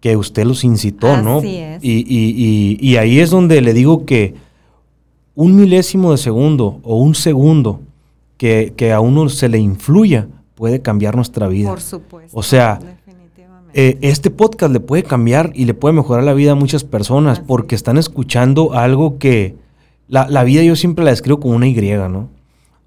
[0.00, 1.40] que usted los incitó, ¿no?
[1.40, 1.82] Es.
[1.82, 4.34] Y, y, y, ahí es donde le digo que
[5.34, 7.80] un milésimo de segundo o un segundo
[8.36, 11.70] que, que, a uno se le influya puede cambiar nuestra vida.
[11.70, 12.38] Por supuesto.
[12.38, 12.78] O sea,
[13.72, 17.40] eh, este podcast le puede cambiar y le puede mejorar la vida a muchas personas
[17.40, 19.56] porque están escuchando algo que
[20.08, 22.28] la, vida yo siempre la describo como una Y, ¿no?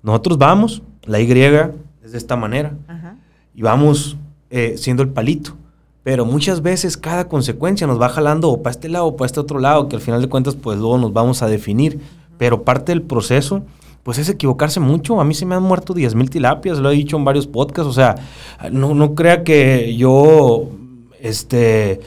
[0.03, 2.73] Nosotros vamos, la Y es de esta manera,
[3.53, 4.17] y vamos
[4.49, 5.55] eh, siendo el palito.
[6.03, 9.41] Pero muchas veces cada consecuencia nos va jalando o para este lado o para este
[9.41, 11.99] otro lado, que al final de cuentas pues luego nos vamos a definir.
[12.37, 13.63] Pero parte del proceso
[14.03, 15.19] pues es equivocarse mucho.
[15.19, 17.89] A mí se me han muerto 10 mil tilapias, lo he dicho en varios podcasts.
[17.89, 18.15] O sea,
[18.71, 20.69] no, no crea que yo,
[21.19, 21.99] este,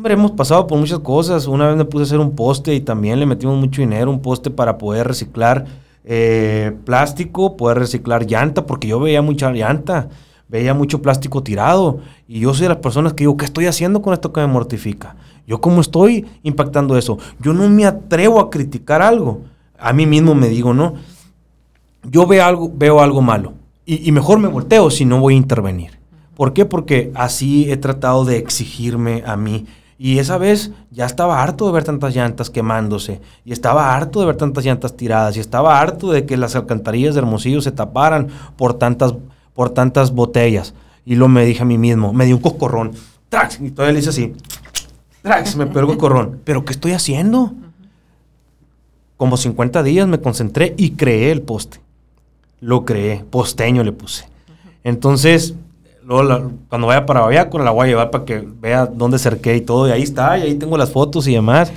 [0.00, 1.46] Hombre, hemos pasado por muchas cosas.
[1.46, 4.22] Una vez me puse a hacer un poste y también le metimos mucho dinero, un
[4.22, 5.66] poste para poder reciclar
[6.04, 10.08] eh, plástico, poder reciclar llanta, porque yo veía mucha llanta,
[10.48, 11.98] veía mucho plástico tirado.
[12.26, 14.46] Y yo soy de las personas que digo, ¿qué estoy haciendo con esto que me
[14.46, 15.16] mortifica?
[15.46, 17.18] Yo cómo estoy impactando eso.
[17.38, 19.42] Yo no me atrevo a criticar algo.
[19.78, 20.94] A mí mismo me digo, no.
[22.04, 23.52] Yo veo algo, veo algo malo.
[23.84, 26.00] Y, y mejor me volteo si no voy a intervenir.
[26.36, 26.64] ¿Por qué?
[26.64, 29.66] Porque así he tratado de exigirme a mí
[30.02, 34.26] y esa vez ya estaba harto de ver tantas llantas quemándose, y estaba harto de
[34.26, 38.28] ver tantas llantas tiradas, y estaba harto de que las alcantarillas de Hermosillo se taparan
[38.56, 39.12] por tantas,
[39.52, 40.72] por tantas botellas.
[41.04, 42.92] Y lo me dije a mí mismo, me di un coscorrón,
[43.28, 43.60] ¡trax!
[43.60, 44.32] Y todavía le hice así,
[45.20, 45.54] ¡trax!
[45.56, 46.40] Me pegó el.
[46.44, 47.52] ¿Pero qué estoy haciendo?
[49.18, 51.78] Como 50 días me concentré y creé el poste.
[52.60, 54.24] Lo creé, posteño le puse.
[54.82, 55.56] Entonces,
[56.68, 59.88] cuando vaya para Baviácora la voy a llevar para que vea dónde cerqué y todo.
[59.88, 61.72] Y ahí está, y ahí tengo las fotos y demás.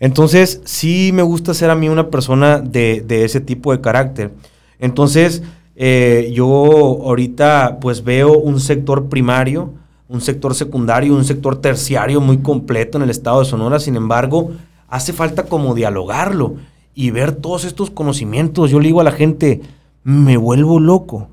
[0.00, 4.32] Entonces, sí me gusta ser a mí una persona de, ese tipo de carácter.
[4.78, 5.42] Entonces,
[5.74, 9.74] eh, yo ahorita pues veo un sector primario,
[10.08, 13.78] un sector secundario, un sector terciario muy completo en el estado de Sonora.
[13.78, 14.52] Sin embargo,
[14.88, 16.54] hace falta como dialogarlo
[16.94, 18.70] y ver todos estos conocimientos.
[18.70, 19.60] Yo le digo a la gente,
[20.02, 21.28] me vuelvo loco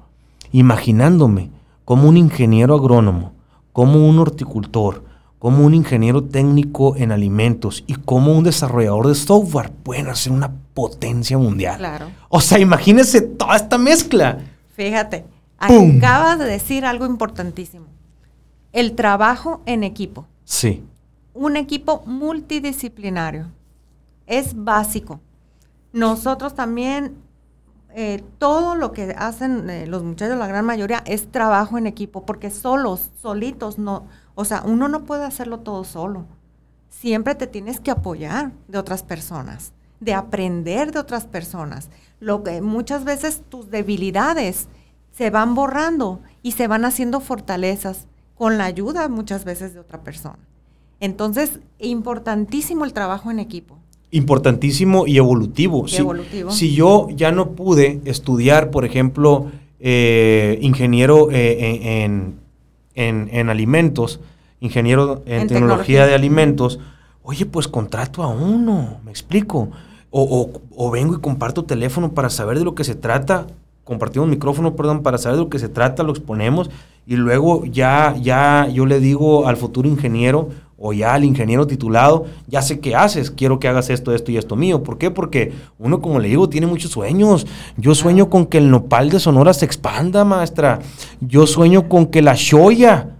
[0.51, 1.52] imaginándome
[1.85, 3.33] como un ingeniero agrónomo,
[3.71, 5.03] como un horticultor,
[5.39, 10.53] como un ingeniero técnico en alimentos y como un desarrollador de software pueden hacer una
[10.73, 11.77] potencia mundial.
[11.77, 12.07] Claro.
[12.29, 14.39] O sea, imagínense toda esta mezcla.
[14.73, 15.25] Fíjate,
[15.57, 17.87] acabas de decir algo importantísimo.
[18.71, 20.25] El trabajo en equipo.
[20.45, 20.83] Sí.
[21.33, 23.47] Un equipo multidisciplinario.
[24.25, 25.19] Es básico.
[25.91, 27.17] Nosotros también
[27.95, 32.25] eh, todo lo que hacen eh, los muchachos, la gran mayoría, es trabajo en equipo,
[32.25, 36.25] porque solos, solitos, no, o sea, uno no puede hacerlo todo solo.
[36.89, 41.89] Siempre te tienes que apoyar de otras personas, de aprender de otras personas.
[42.19, 44.67] Lo que muchas veces tus debilidades
[45.11, 50.01] se van borrando y se van haciendo fortalezas con la ayuda muchas veces de otra
[50.01, 50.39] persona.
[50.99, 53.82] Entonces, importantísimo el trabajo en equipo
[54.13, 55.87] importantísimo y evolutivo.
[55.87, 56.51] Si, evolutivo.
[56.51, 62.05] si yo ya no pude estudiar, por ejemplo, eh, ingeniero eh,
[62.95, 64.19] en, alimentos,
[64.61, 66.79] ingeniero en, tecnología, de alimentos,
[67.23, 69.69] oye, pues contrato a uno, me explico.
[70.15, 73.47] O, vengo y comparto teléfono para saber de lo que se trata,
[73.83, 76.69] compartimos micrófono, perdón, para saber de lo que se trata, lo exponemos
[77.07, 80.49] y luego ya, ya yo le digo al futuro ingeniero,
[80.85, 84.37] o ya al ingeniero titulado, ya sé qué haces, quiero que hagas esto, esto y
[84.37, 84.83] esto mío.
[84.83, 85.11] ¿Por qué?
[85.11, 87.47] Porque uno, como le digo, tiene muchos sueños.
[87.77, 90.79] Yo sueño con que el nopal de Sonora se expanda, maestra.
[91.21, 93.15] Yo sueño con que la shoya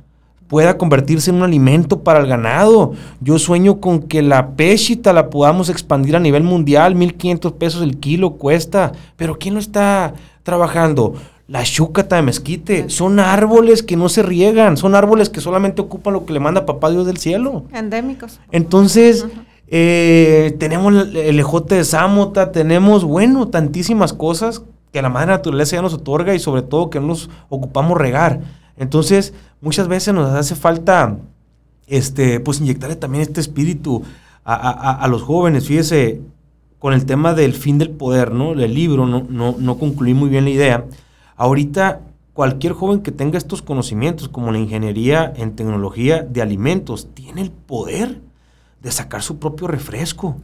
[0.49, 2.95] pueda convertirse en un alimento para el ganado.
[3.22, 6.95] Yo sueño con que la pechita la podamos expandir a nivel mundial.
[6.95, 8.91] 1.500 pesos el kilo cuesta.
[9.16, 11.14] Pero ¿quién lo está trabajando?
[11.47, 12.89] La chúcata de mezquite.
[12.89, 14.77] Son árboles que no se riegan.
[14.77, 17.65] Son árboles que solamente ocupan lo que le manda papá Dios del cielo.
[17.73, 18.39] Endémicos.
[18.51, 19.25] Entonces,
[19.67, 25.81] eh, tenemos el ejote de Samota, tenemos, bueno, tantísimas cosas que la madre naturaleza ya
[25.81, 28.41] nos otorga y sobre todo que nos ocupamos regar.
[28.77, 31.17] Entonces, muchas veces nos hace falta,
[31.87, 34.03] este, pues inyectarle también este espíritu
[34.45, 35.67] a, los jóvenes.
[35.67, 36.21] Fíjese,
[36.77, 38.53] con el tema del fin del poder, ¿no?
[38.53, 40.85] El libro, no, no, no concluí muy bien la idea.
[41.43, 41.99] Ahorita
[42.31, 47.51] cualquier joven que tenga estos conocimientos, como la ingeniería en tecnología de alimentos, tiene el
[47.51, 48.21] poder
[48.81, 50.37] de sacar su propio refresco.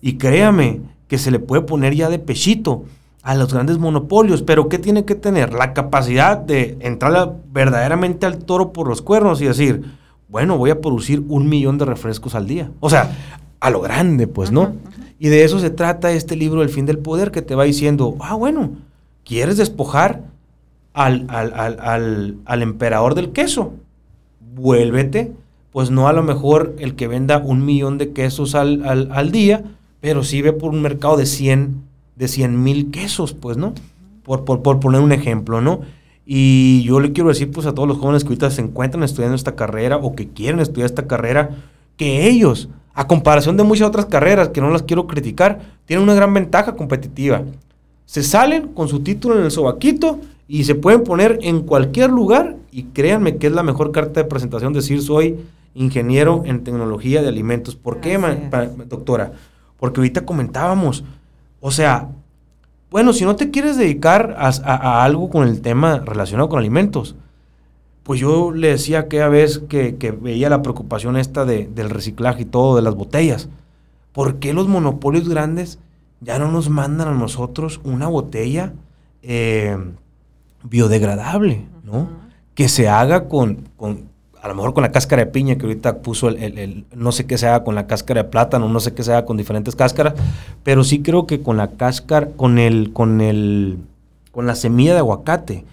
[0.00, 2.84] Y créame que se le puede poner ya de pechito
[3.22, 5.52] a los grandes monopolios, pero ¿qué tiene que tener?
[5.52, 9.84] La capacidad de entrar verdaderamente al toro por los cuernos y decir,
[10.30, 12.70] bueno, voy a producir un millón de refrescos al día.
[12.80, 13.14] O sea,
[13.60, 14.72] a lo grande, pues, ¿no?
[15.18, 18.16] Y de eso se trata este libro, El fin del poder, que te va diciendo,
[18.20, 18.70] ah, bueno,
[19.28, 20.22] ¿Quieres despojar
[20.98, 21.26] al,
[22.44, 23.74] al, emperador del queso?
[24.54, 25.32] Vuélvete,
[25.70, 29.64] pues no a lo mejor el que venda un millón de quesos al, día,
[30.00, 33.74] pero sí ve por un mercado de 100 de mil quesos, pues, ¿no?
[34.24, 35.80] Por, por, por, poner un ejemplo, ¿no?
[36.26, 39.36] Y yo le quiero decir, pues, a todos los jóvenes que ahorita se encuentran estudiando
[39.36, 41.50] esta carrera o que quieren estudiar esta carrera,
[41.96, 46.14] que ellos, a comparación de muchas otras carreras que no las quiero criticar, tienen una
[46.14, 47.44] gran ventaja competitiva
[48.08, 50.18] se salen con su título en el sobaquito
[50.48, 54.28] y se pueden poner en cualquier lugar y créanme que es la mejor carta de
[54.28, 55.38] presentación decir soy
[55.74, 57.76] ingeniero en tecnología de alimentos.
[57.76, 58.18] ¿Por qué,
[58.88, 59.32] doctora?
[59.78, 61.04] Porque ahorita comentábamos,
[61.60, 62.08] o sea,
[62.90, 67.14] bueno, si no te quieres dedicar a, algo con el tema relacionado con alimentos,
[68.02, 72.42] pues yo le decía aquella vez que, que veía la preocupación esta de, del reciclaje
[72.42, 73.50] y todo, de las botellas.
[74.12, 75.78] ¿Por qué los monopolios grandes
[76.22, 78.72] ya no nos mandan a nosotros una botella
[79.22, 79.76] eh,
[80.62, 82.08] biodegradable, ¿no?
[82.54, 84.08] Que se haga con, con,
[84.40, 87.38] a lo mejor con la cáscara de piña, que ahorita puso el, no sé qué
[87.38, 90.14] se haga con la cáscara de plátano, no sé qué se haga con diferentes cáscaras,
[90.62, 93.78] pero sí creo que con la cáscara, con el, con el,
[94.32, 95.64] con la semilla de aguacate,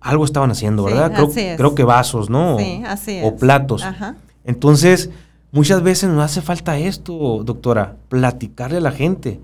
[0.00, 1.12] algo estaban haciendo, ¿verdad?
[1.14, 2.58] creo, creo, que vasos, ¿no?
[2.58, 3.24] Sí, así es.
[3.24, 3.82] O platos.
[3.82, 4.16] Ajá.
[4.44, 5.10] Entonces,
[5.50, 9.40] muchas veces nos hace falta esto, doctora, platicarle a la gente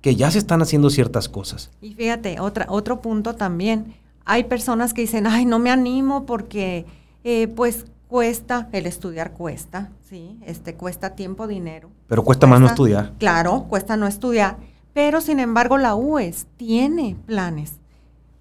[0.00, 1.70] que ya se están haciendo ciertas cosas.
[1.80, 3.94] Y fíjate, otra, otro punto también.
[4.24, 6.86] Hay personas que dicen, ay, no me animo porque
[7.24, 10.38] eh, pues cuesta, el estudiar cuesta, ¿sí?
[10.46, 11.90] Este, cuesta tiempo, dinero.
[12.06, 13.12] Pero cuesta, más no estudiar.
[13.18, 14.56] Claro, cuesta no estudiar.
[14.92, 17.80] Pero sin embargo la UES tiene planes.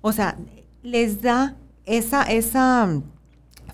[0.02, 0.38] O sea,
[0.84, 1.56] les da
[1.86, 3.02] esa, esa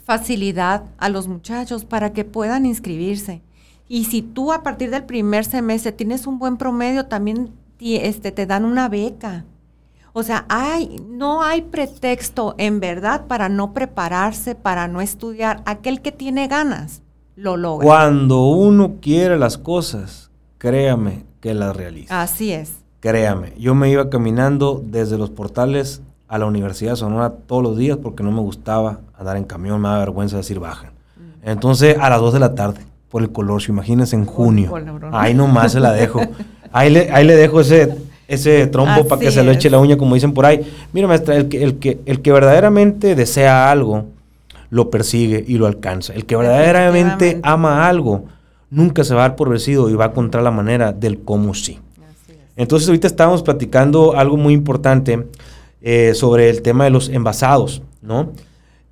[0.05, 3.41] facilidad a los muchachos para que puedan inscribirse.
[3.87, 8.45] Y si tú a partir del primer semestre tienes un buen promedio, también este, te
[8.45, 9.45] dan una beca.
[10.13, 15.61] O sea, hay, no hay pretexto en verdad para no prepararse, para no estudiar.
[15.65, 17.01] Aquel que tiene ganas
[17.35, 17.85] lo logra.
[17.85, 22.21] Cuando uno quiere las cosas, créame que las realiza.
[22.21, 22.73] Así es.
[22.99, 27.77] Créame, yo me iba caminando desde los portales a la Universidad de Sonora todos los
[27.77, 30.91] días porque no me gustaba andar en camión, me da vergüenza decir bajan.
[31.17, 31.49] Mm.
[31.49, 34.71] Entonces, a las 2 de la tarde, por el color, si imagínense en junio.
[35.11, 36.21] Ahí nomás se la dejo.
[36.71, 37.97] Ahí le, ahí le dejo ese,
[38.29, 40.61] ese trompo para que se le eche la uña, como dicen por ahí.
[40.93, 44.05] Mira, maestra, el que, el, que, el que verdaderamente desea algo,
[44.69, 46.13] lo persigue y lo alcanza.
[46.13, 48.25] El que verdaderamente ama algo,
[48.69, 51.55] nunca se va a dar por vencido y va a encontrar la manera del cómo
[51.55, 51.79] sí.
[52.55, 55.27] Entonces, ahorita estábamos platicando algo muy importante
[55.81, 58.33] eh, sobre el tema de los envasados, ¿no?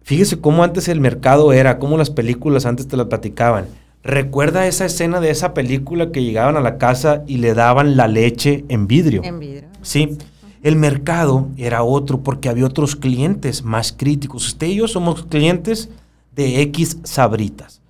[0.02, 3.66] Fíjese cómo antes el mercado era, cómo las películas antes te las platicaban.
[4.08, 8.08] Recuerda esa escena de esa película que llegaban a la casa y le daban la
[8.08, 9.22] leche en vidrio.
[9.26, 9.68] En vidrio.
[9.82, 10.18] Sí.
[10.64, 14.48] El mercado era otro porque había otros clientes más críticos.
[14.48, 15.90] Usted y yo somos clientes
[16.34, 17.82] de X sabritas.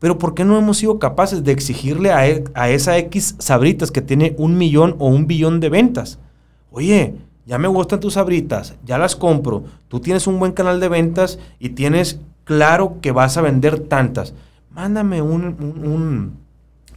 [0.00, 3.92] Pero ¿por qué no hemos sido capaces de exigirle a, e, a esa X sabritas
[3.92, 6.18] que tiene un millón o un billón de ventas?
[6.72, 7.14] Oye,
[7.46, 11.38] ya me gustan tus sabritas, ya las compro, tú tienes un buen canal de ventas
[11.60, 14.34] y tienes claro que vas a vender tantas.
[14.74, 16.38] Mándame un,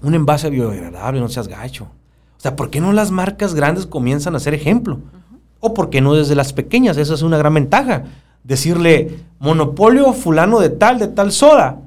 [0.01, 1.85] un, envase biodegradable, no seas gacho.
[2.37, 4.99] O sea, ¿por qué no las marcas grandes comienzan a ser ejemplo?
[5.59, 6.97] ¿O por qué no desde las pequeñas?
[6.97, 8.03] Esa es una gran ventaja.
[8.43, 11.79] Decirle, monopolio fulano de tal, de tal soda.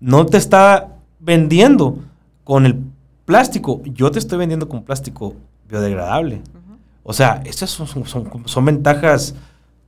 [0.00, 1.98] No te está vendiendo
[2.42, 2.82] con el
[3.24, 3.80] plástico.
[3.84, 5.34] Yo te estoy vendiendo con plástico
[5.68, 6.42] biodegradable.
[7.04, 9.34] O sea, estas son, ventajas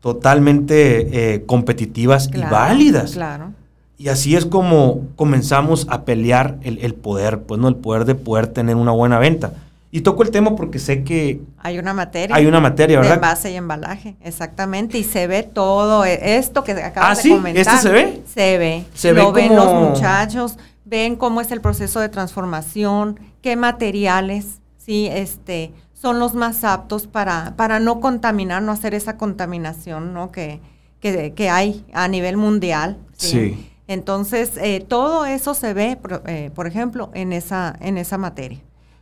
[0.01, 3.13] totalmente eh, competitivas y válidas.
[3.13, 3.53] Claro.
[3.99, 8.47] Y así es como comenzamos a pelear el, poder, pues no el poder de poder
[8.47, 9.53] tener una buena venta.
[9.91, 11.41] Y toco el tema porque sé que...
[11.59, 12.37] Hay una materia.
[12.37, 13.13] Hay una materia, ¿verdad?
[13.13, 14.99] De envase y embalaje, exactamente.
[14.99, 17.75] Y se ve todo e, esto que acabas ¿Ah, de comentar.
[17.75, 18.23] ¿Este se ve?
[18.27, 18.85] Se ve.
[18.93, 25.09] Se Lo ven los muchachos, ven cómo es el proceso de transformación, qué materiales, sí,
[25.11, 30.31] este son los más aptos para, para no contaminar, no hacer esa contaminación ¿no?
[30.31, 30.61] que,
[31.01, 32.99] que, hay a nivel mundial.
[33.17, 33.71] Sí.
[33.89, 38.59] Entonces, eh, todo eso se ve, eh, por, ejemplo, en esa, en esa materia.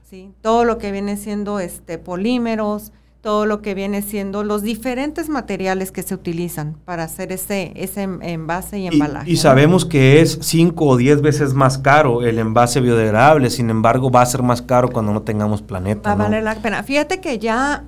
[0.08, 0.30] ¿sí?
[0.42, 2.92] Todo lo que viene siendo este, polímeros,
[3.24, 8.02] todo lo que viene siendo los diferentes materiales que se utilizan para hacer ese, ese
[8.02, 9.30] envase y embalaje.
[9.30, 14.10] Y, sabemos que es 5 o 10 veces más caro el envase biodegradable, sin embargo
[14.10, 16.10] va a ser más caro cuando no tengamos planeta.
[16.10, 16.82] Va a valer la pena.
[16.82, 17.84] Fíjate que ya,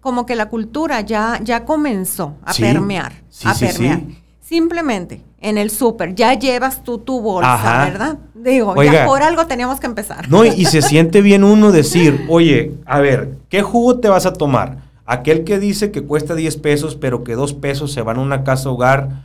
[0.00, 3.12] como que la cultura ya, ya comenzó a permear,
[3.44, 4.00] a permear.
[4.50, 8.18] Simplemente en el súper ya llevas tú tu bolsa, ¿verdad?
[8.34, 10.28] Digo, ya por algo teníamos que empezar.
[10.28, 14.32] No, y, se siente bien uno decir, oye, a ver, ¿qué jugo te vas a
[14.32, 14.78] tomar?
[15.06, 18.42] Aquel que dice que cuesta 10 pesos, pero que 2 pesos se van a una
[18.42, 19.22] casa hogar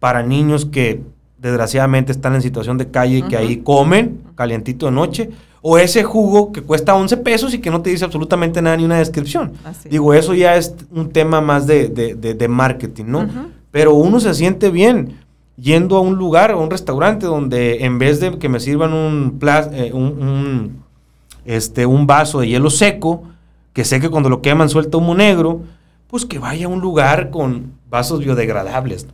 [0.00, 1.02] para niños que
[1.38, 5.30] desgraciadamente están en situación de calle y que ahí comen calientito de noche.
[5.62, 8.84] O ese jugo que cuesta 11 pesos y que no te dice absolutamente nada ni
[8.84, 9.52] una descripción.
[9.88, 13.54] Digo, eso ya es un tema más de, de, marketing, ¿no?
[13.74, 15.18] Pero uno se siente bien
[15.56, 19.36] yendo a un lugar, a un restaurante donde en vez de que me sirvan un,
[19.72, 20.84] eh, un,
[21.44, 23.24] este, un vaso de hielo seco,
[23.72, 25.62] que sé que cuando lo queman suelta humo negro,
[26.06, 29.08] pues que vaya a un lugar con vasos biodegradables.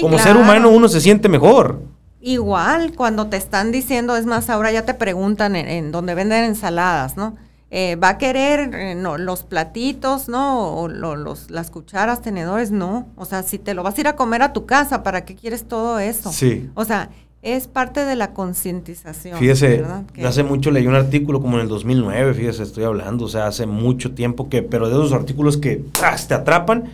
[0.00, 1.82] Como ser humano uno se siente mejor.
[2.22, 6.44] Igual, cuando te están diciendo, es más, ahora ya te preguntan en, en donde venden
[6.44, 7.36] ensaladas, ¿no?
[7.70, 10.74] Eh, va a querer eh, los platitos, ¿no?
[10.74, 13.08] O los, las cucharas, tenedores, no.
[13.14, 15.34] O sea, si te lo vas a ir a comer a tu casa, ¿para qué
[15.34, 16.32] quieres todo eso?
[16.32, 16.70] Sí.
[16.74, 17.10] O sea,
[17.42, 19.38] es parte de la concientización.
[19.38, 19.84] Fíjese,
[20.24, 23.66] hace mucho leí un artículo como en el 2009, fíjese, estoy hablando, o sea, hace
[23.66, 25.84] mucho tiempo que, pero de esos artículos que
[26.26, 26.84] te atrapan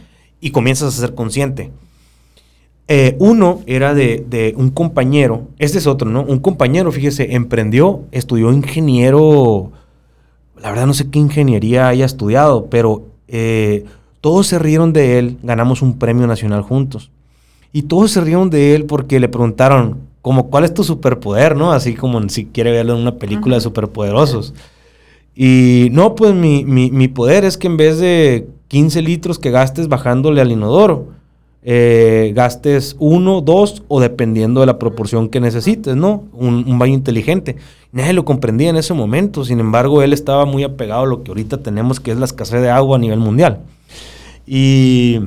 [0.41, 1.70] y comienzas a ser consciente.
[2.87, 6.22] Eh, uno era de, de, un compañero, este es otro, ¿no?
[6.22, 9.72] Un compañero, fíjese, emprendió, estudió ingeniero
[10.65, 13.85] la verdad no sé qué ingeniería haya estudiado, pero eh,
[14.23, 17.11] todos se rieron de él, ganamos un premio nacional juntos.
[17.71, 21.55] Y todos se rieron de él porque le preguntaron, como, ¿cuál es tu superpoder?
[21.55, 21.73] ¿No?
[21.73, 24.55] Así como si quiere verlo en una película de superpoderosos.
[25.37, 29.51] Y no, pues mi, mi, mi, poder es que en vez de 15 litros que
[29.51, 31.09] gastes bajándole al inodoro,
[31.67, 36.25] eh, gastes uno, dos o dependiendo de la proporción que necesites, ¿no?
[36.35, 37.57] Un, baño inteligente.
[37.91, 41.31] Nadie lo comprendía en ese momento, sin embargo, él estaba muy apegado a lo que
[41.31, 43.61] ahorita tenemos, que es la escasez de agua a nivel mundial.
[44.47, 45.21] Y,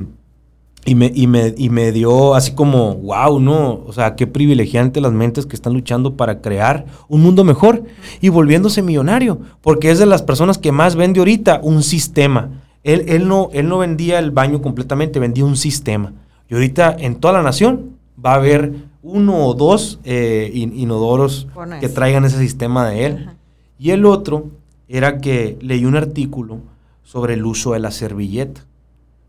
[0.84, 3.82] y, me, y, me, y me dio así como, wow, ¿no?
[3.84, 7.82] O sea, qué privilegiante las mentes que están luchando para crear un mundo mejor
[8.20, 13.06] y volviéndose millonario, porque es de las personas que más vende ahorita un sistema Él,
[13.08, 16.12] él, no, él no vendía el baño completamente, vendía un sistema.
[16.48, 18.72] Y ahorita en toda la nación va a haber
[19.02, 21.46] uno o dos eh, inodoros
[21.80, 23.30] que traigan ese sistema de él.
[23.78, 24.50] Y el otro
[24.88, 26.60] era que leí un artículo
[27.02, 28.62] sobre el uso de la servilleta.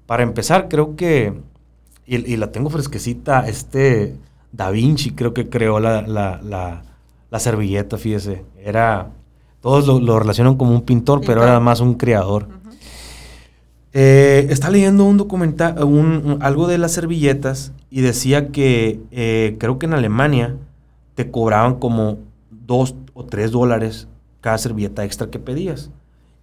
[0.06, 1.34] Para empezar, creo que,
[2.06, 4.16] y, la tengo fresquecita, este
[4.52, 8.44] Da Vinci creo que creó la, la, servilleta, fíjese.
[8.58, 9.12] Era,
[9.62, 12.48] todos lo, relacionan como un pintor, pero era más un creador.
[13.94, 15.76] Eh, está leyendo un documental,
[16.42, 20.56] algo de las servilletas y decía que eh, creo que en Alemania
[21.16, 22.20] te cobraban como
[22.52, 24.08] dos o tres dólares
[24.42, 25.90] cada servilleta extra que pedías.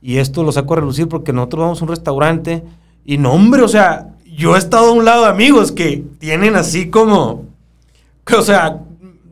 [0.02, 2.64] Y esto lo saco a relucir porque nosotros vamos a un restaurante
[3.04, 6.56] y no, hombre, o sea, yo he estado a un lado de amigos que tienen
[6.56, 7.44] así como,
[8.36, 8.82] o sea,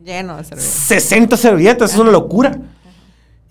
[0.03, 0.73] lleno de servilletas.
[0.73, 2.57] 60 servilletas, es una locura.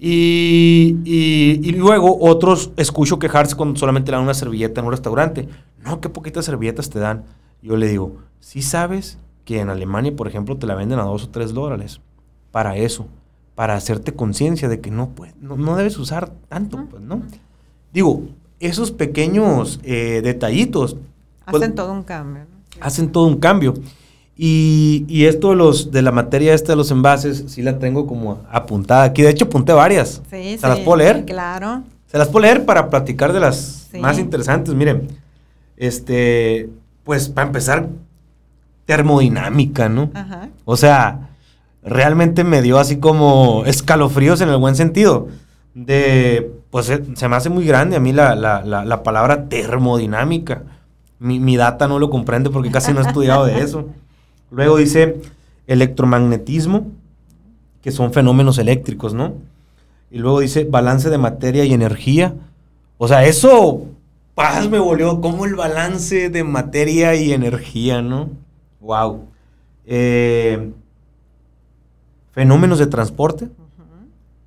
[0.07, 5.48] Y, luego otros escucho quejarse cuando solamente le dan una servilleta en un restaurante.
[5.82, 7.24] No, qué poquitas servilletas te dan.
[7.62, 11.24] Yo le digo, si sabes que en Alemania, por ejemplo, te la venden a dos
[11.24, 12.02] o tres dólares
[12.50, 13.07] para eso,
[13.55, 17.22] para hacerte conciencia de que no, pues, no, debes usar tanto, pues, ¿no?
[17.94, 18.24] Digo,
[18.61, 20.96] esos pequeños eh, detallitos.
[21.46, 22.42] Pues, hacen todo un cambio.
[22.78, 23.72] Hacen todo un cambio.
[24.37, 28.41] Y, esto de, los, de la materia esta de los envases, sí la tengo como
[28.51, 29.22] apuntada aquí.
[29.22, 30.22] De hecho, apunté varias.
[30.30, 31.24] Sí, ¿Se las puedo leer?
[31.24, 31.82] Claro.
[32.07, 34.74] Se las puedo leer para platicar de las más interesantes.
[34.74, 35.09] Miren,
[35.76, 36.68] este,
[37.05, 37.89] pues para empezar,
[38.87, 40.11] termodinámica, ¿no?
[40.14, 40.49] Ajá.
[40.64, 41.30] O sea,
[41.82, 45.28] realmente me dio así como escalofríos en el buen sentido.
[45.74, 50.62] De, pues se me hace muy grande a mí la, la palabra termodinámica.
[51.20, 53.89] Mi, mi, data no lo comprende porque casi no he estudiado de eso.
[54.55, 55.20] Luego dice
[55.66, 56.86] electromagnetismo,
[57.82, 59.34] que son fenómenos eléctricos, ¿no?
[60.11, 62.34] Y luego dice balance de materia y energía.
[62.96, 63.86] O sea, eso,
[64.34, 68.30] paz me volvió como el balance de materia y energía, ¿no?
[68.80, 69.24] Wow.
[69.86, 70.70] Eh,
[72.30, 73.48] fenómenos de transporte,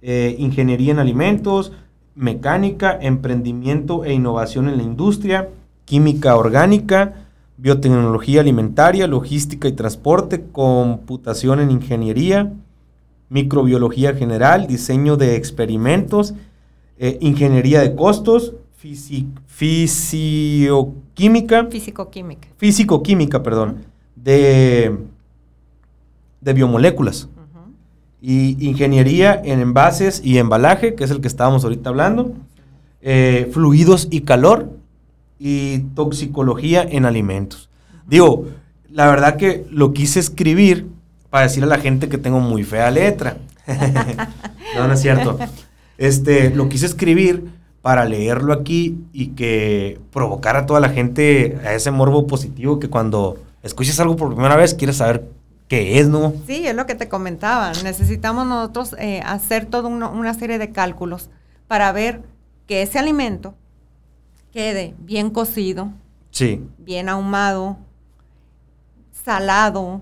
[0.01, 1.73] eh, ingeniería en alimentos,
[2.15, 5.49] mecánica, emprendimiento e innovación en la industria,
[5.83, 7.26] química orgánica,
[7.57, 12.53] biotecnología alimentaria, logística y transporte, computación en ingeniería,
[13.29, 16.35] microbiología general, diseño de experimentos,
[16.97, 18.53] eh, ingeniería de costos,
[19.47, 21.65] fisioquímica.
[21.65, 22.47] Físico-química.
[22.57, 23.85] Físico-química, perdón.
[24.15, 24.97] De,
[26.41, 27.27] de biomoléculas.
[28.21, 32.31] Y ingeniería en envases y embalaje, que es el que estábamos ahorita hablando.
[33.01, 34.71] Eh, fluidos y calor,
[35.39, 37.69] y toxicología en alimentos.
[38.07, 38.45] Digo,
[38.89, 40.87] la verdad que lo quise escribir
[41.29, 43.37] para decirle a la gente que tengo muy fea letra.
[44.75, 45.37] no, no es cierto.
[45.97, 47.45] Este, lo quise escribir
[47.81, 52.89] para leerlo aquí y que provocara a toda la gente a ese morbo positivo que
[52.89, 55.29] cuando escuches algo por primera vez quieres saber
[55.67, 56.33] qué es, ¿no?
[56.45, 57.71] Sí, es lo que te comentaba.
[57.83, 61.29] Necesitamos nosotros eh, hacer toda una serie de cálculos
[61.67, 62.21] para ver
[62.67, 63.53] que ese alimento
[64.57, 65.91] quede bien cocido,
[66.31, 66.63] sí.
[66.79, 67.77] bien ahumado,
[69.23, 70.01] salado,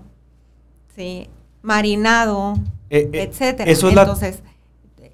[0.96, 1.28] ¿sí?
[1.60, 2.54] marinado,
[2.88, 3.70] eh, eh, etcétera.
[3.70, 4.42] Entonces,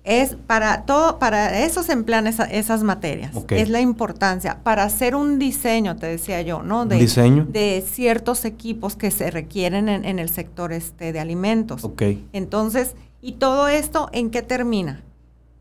[0.05, 3.35] es para todo, para eso se emplean esas materias.
[3.49, 4.61] Es la importancia.
[4.63, 6.87] Para hacer un diseño, te decía yo, ¿no?
[6.87, 7.45] De, diseño?
[7.51, 11.91] De ciertos equipos que se requieren en, el sector este de alimentos.
[12.33, 15.03] Entonces, ¿y todo esto en qué termina?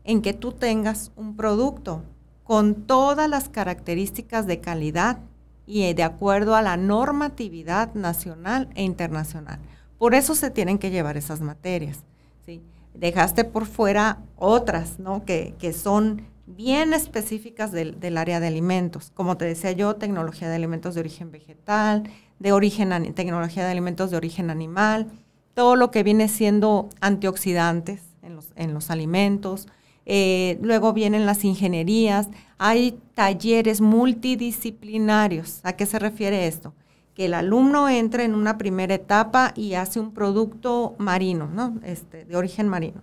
[0.04, 2.04] En que tú tengas un producto
[2.44, 5.18] con todas las características de calidad
[5.66, 9.58] y de acuerdo a la normatividad nacional e internacional.
[9.98, 12.00] Por eso se tienen que llevar esas materias.
[12.44, 12.62] ¿sí?
[12.94, 15.24] Dejaste por fuera otras, ¿no?
[15.24, 19.12] Que, son bien específicas del, área de alimentos.
[19.14, 24.10] Como te decía yo, tecnología de alimentos de origen vegetal, de origen tecnología de alimentos
[24.10, 25.06] de origen animal,
[25.54, 29.68] todo lo que viene siendo antioxidantes en los, en los alimentos,
[30.06, 32.28] eh, luego vienen las ingenierías,
[32.58, 35.60] hay talleres multidisciplinarios.
[35.62, 36.74] ¿A qué se refiere esto?
[37.14, 41.78] Que el alumno entra en una primera etapa y hace un producto marino, ¿no?
[41.84, 43.02] Este, de origen marino.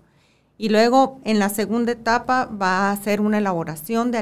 [0.58, 4.20] Y luego en la segunda etapa va a hacer una elaboración de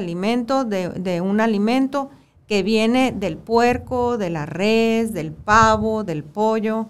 [0.64, 2.10] de un alimento
[2.48, 6.88] que viene del puerco, de la res, del pavo, del pollo,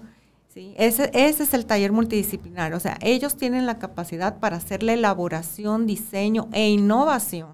[0.76, 2.76] ese, es el taller multidisciplinario.
[2.76, 7.48] O sea, ellos tienen la capacidad para hacer la elaboración, diseño e innovación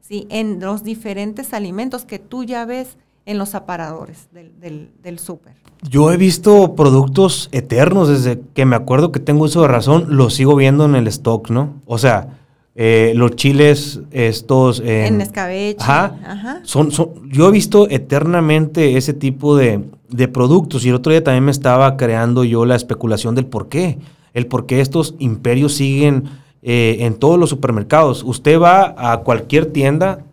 [0.00, 0.26] ¿sí?
[0.30, 2.96] en los diferentes alimentos que tú ya ves
[3.26, 5.54] en los aparadores del, del, súper.
[5.88, 10.30] Yo he visto productos eternos desde que me acuerdo que tengo uso de razón, lo
[10.30, 11.74] sigo viendo en el stock, ¿no?
[11.86, 12.39] O sea,
[12.82, 14.80] eh, los chiles estos...
[14.80, 15.76] en escabeche.
[15.80, 21.12] Ajá, Son, son, yo he visto eternamente ese tipo de, de, productos y el otro
[21.12, 23.98] día también me estaba creando yo la especulación del por qué.
[24.32, 26.24] El por qué estos imperios siguen
[26.62, 28.22] eh, en todos los supermercados.
[28.22, 30.24] Usted va a cualquier tienda,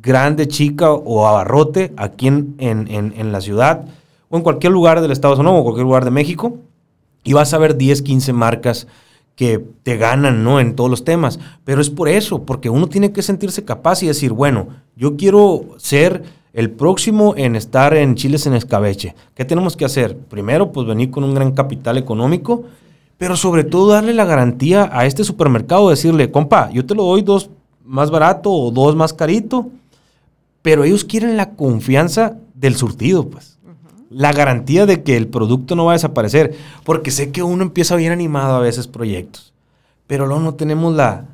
[0.00, 3.84] grande, chica o abarrote, aquí en, en, en, la ciudad
[4.28, 6.56] o en cualquier lugar del Estado Unidos o cualquier lugar de México,
[7.24, 8.86] y vas a ver 10, 15 marcas
[9.40, 10.60] que te ganan, ¿no?
[10.60, 11.40] En todos los temas.
[11.64, 15.62] Pero es por eso, porque uno tiene que sentirse capaz y decir, bueno, yo quiero
[15.78, 19.14] ser el próximo en estar en Chiles en escabeche.
[19.34, 20.14] ¿Qué tenemos que hacer?
[20.14, 22.64] Primero, pues venir con un gran capital económico,
[23.16, 27.22] pero sobre todo darle la garantía a este supermercado, decirle, compa, yo te lo doy
[27.22, 27.48] dos
[27.82, 29.70] más barato o dos más carito,
[30.60, 33.58] pero ellos quieren la confianza del surtido, pues.
[34.10, 36.54] La garantía de que el producto no va a desaparecer.
[36.84, 39.52] Porque sé que uno empieza bien animado a veces proyectos.
[40.06, 41.26] Pero luego no tenemos la,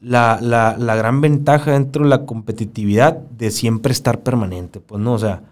[0.00, 4.80] la, gran ventaja dentro de la competitividad de siempre estar permanente.
[4.80, 5.42] Pues no, o sea,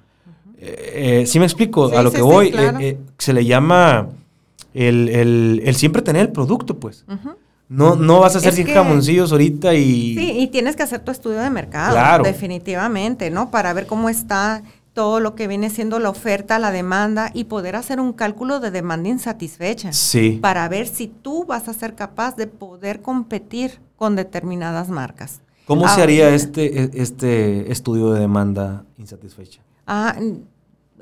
[0.59, 4.09] eh, eh, si me explico, a lo que voy, eh, se le llama
[4.75, 7.05] el, siempre tener el producto, pues.
[7.69, 10.17] No, no vas a hacer sin jamoncillos ahorita y...
[10.17, 13.53] Sí, y tienes que hacer tu estudio de mercado, definitivamente, ¿no?
[13.53, 14.63] Para ver cómo está
[14.93, 18.71] todo lo que viene siendo la oferta, la demanda y poder hacer un cálculo de
[18.71, 19.93] demanda insatisfecha.
[19.93, 20.39] Sí.
[20.43, 25.41] Para ver si tú vas a ser capaz de poder competir con determinadas marcas.
[25.67, 29.61] ¿Cómo se haría este, e, este estudio de demanda insatisfecha?
[29.87, 30.17] Ah,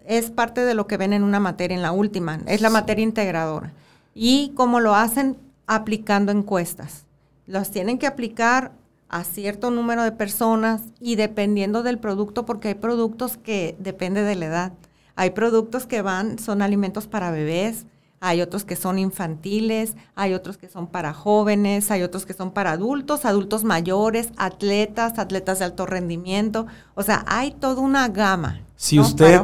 [0.04, 3.02] es parte de lo que ven en una materia, en la última, es la materia
[3.02, 3.72] integradora.
[4.14, 5.36] Y cómo lo hacen,
[5.66, 7.04] aplicando encuestas.
[7.46, 8.72] Los tienen que aplicar
[9.08, 14.34] a cierto número de personas y dependiendo del producto, porque hay productos que depende de
[14.34, 14.72] la edad.
[15.16, 17.86] Hay productos que van, son alimentos para bebés,
[18.20, 22.50] hay otros que son infantiles, hay otros que son para jóvenes, hay otros que son
[22.50, 26.66] para adultos, adultos mayores, atletas, atletas de alto rendimiento.
[26.94, 29.42] O sea, hay toda una gama si usted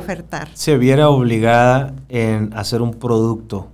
[0.54, 3.68] se viera obligada en hacer un producto,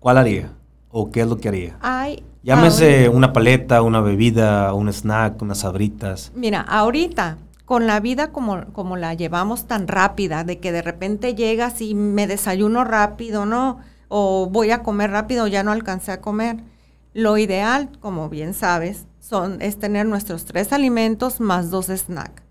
[0.00, 0.50] ¿cuál haría?
[0.90, 1.76] ¿O qué es lo que haría?
[1.80, 6.30] Hay, Llámese una paleta, una bebida, un snack, unas sabritas.
[6.34, 11.34] Mira, ahorita, con la vida como, como la llevamos tan rápida, de que de repente
[11.34, 13.78] llegas y me desayuno rápido, ¿no?
[14.08, 16.58] O voy a comer rápido, ya no alcancé a comer.
[17.14, 22.42] Lo ideal, como bien sabes, son, es tener nuestros tres alimentos más dos snacks.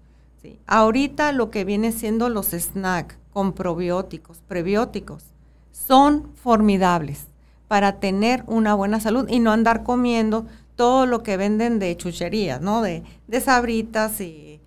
[0.42, 0.60] ¿sí?
[0.66, 5.26] Ahorita lo que viene siendo los snacks con probióticos, prebióticos,
[5.72, 7.28] son formidables
[7.74, 10.46] para tener una buena salud y no andar comiendo
[10.76, 12.84] todo lo que venden de chucherías, ¿no?
[12.84, 14.62] De, de sabritas y,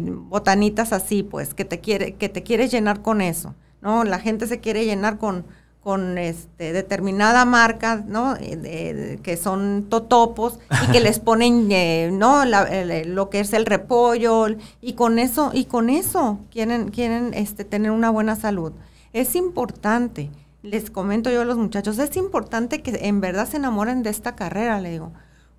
[0.00, 4.04] botanitas así, pues, que te quiere, que te quieres llenar con eso, ¿no?
[4.04, 5.44] La gente se quiere llenar con,
[5.82, 8.36] con este, determinada marca, ¿no?
[8.36, 12.44] que son totopos y que les ponen, eh, ¿no?
[12.44, 14.46] lo que es el repollo
[14.80, 18.70] y con eso, y con eso quieren, quieren este, tener una buena salud.
[19.12, 20.30] Es importante
[20.62, 24.36] les comento yo a los muchachos, es importante que en verdad se enamoren de esta
[24.36, 25.12] carrera, le digo,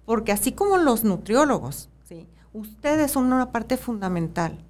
[0.05, 2.27] porque así como los nutriólogos, ¿sí?
[2.53, 4.63] ustedes son una parte fundamental,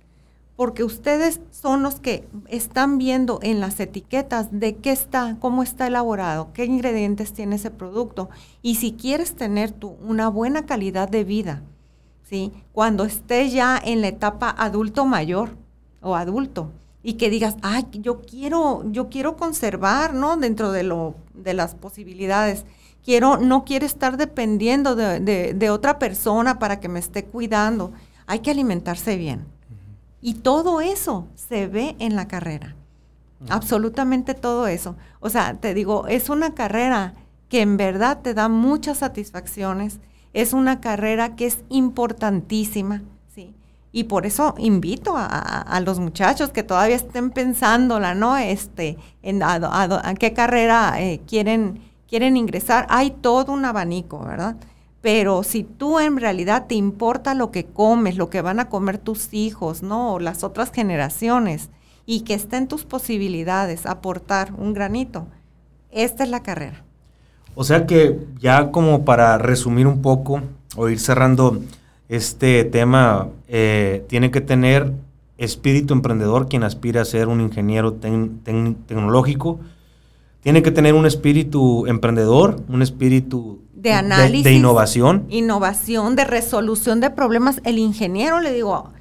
[0.55, 5.87] porque ustedes son los que están viendo en las etiquetas de qué está, cómo está
[5.87, 8.29] elaborado, qué ingredientes tiene ese producto,
[8.63, 11.61] y si quieres tener tú una buena calidad de vida,
[12.23, 12.51] ¿sí?
[12.71, 15.57] cuando estés ya en la etapa adulto mayor
[16.01, 16.71] o adulto,
[17.03, 20.37] y que digas, ay, yo quiero, yo quiero conservar, ¿no?
[20.37, 22.63] Dentro de lo, de las posibilidades.
[23.03, 27.91] Quiero, no quiero estar dependiendo de, otra persona para que me esté cuidando.
[28.25, 29.45] Hay que alimentarse bien.
[30.21, 32.75] Y todo eso se ve en la carrera.
[33.49, 34.95] Absolutamente todo eso.
[35.19, 37.15] O sea, te digo, es una carrera
[37.49, 39.99] que en verdad te da muchas satisfacciones.
[40.31, 43.03] Es una carrera que es importantísima
[43.95, 48.35] y por eso invito a, los muchachos que todavía estén pensándola, ¿no?
[48.37, 51.79] Este, en a, qué carrera eh, quieren,
[52.09, 52.87] quieren ingresar.
[52.89, 54.55] Hay todo un abanico, ¿verdad?
[55.01, 58.97] Pero si tú en realidad te importa lo que comes, lo que van a comer
[58.97, 60.13] tus hijos, ¿no?
[60.13, 61.69] O las otras generaciones,
[62.07, 65.27] y que está en tus posibilidades aportar un granito,
[65.91, 66.83] esta es la carrera.
[67.53, 70.41] O sea que ya como para resumir un poco
[70.75, 71.61] o ir cerrando
[72.15, 74.93] este tema eh, tiene que tener
[75.39, 79.59] espíritu emprendedor quien aspira a ser un ingeniero tecnológico.
[80.41, 85.25] Tiene que tener un espíritu emprendedor, un espíritu de análisis, de, innovación.
[85.29, 87.61] Innovación, de resolución de problemas.
[87.63, 88.91] El ingeniero, le digo,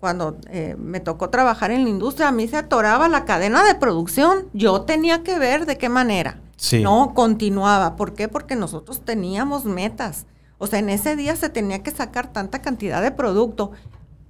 [0.00, 3.76] cuando eh, me tocó trabajar en la industria, a mí se atoraba la cadena de
[3.76, 4.46] producción.
[4.52, 6.40] Yo tenía que ver de qué manera.
[6.82, 7.94] No, continuaba.
[7.94, 8.26] ¿Por qué?
[8.26, 10.26] Porque nosotros teníamos metas.
[10.62, 13.72] O sea, en ese día se tenía que sacar tanta cantidad de producto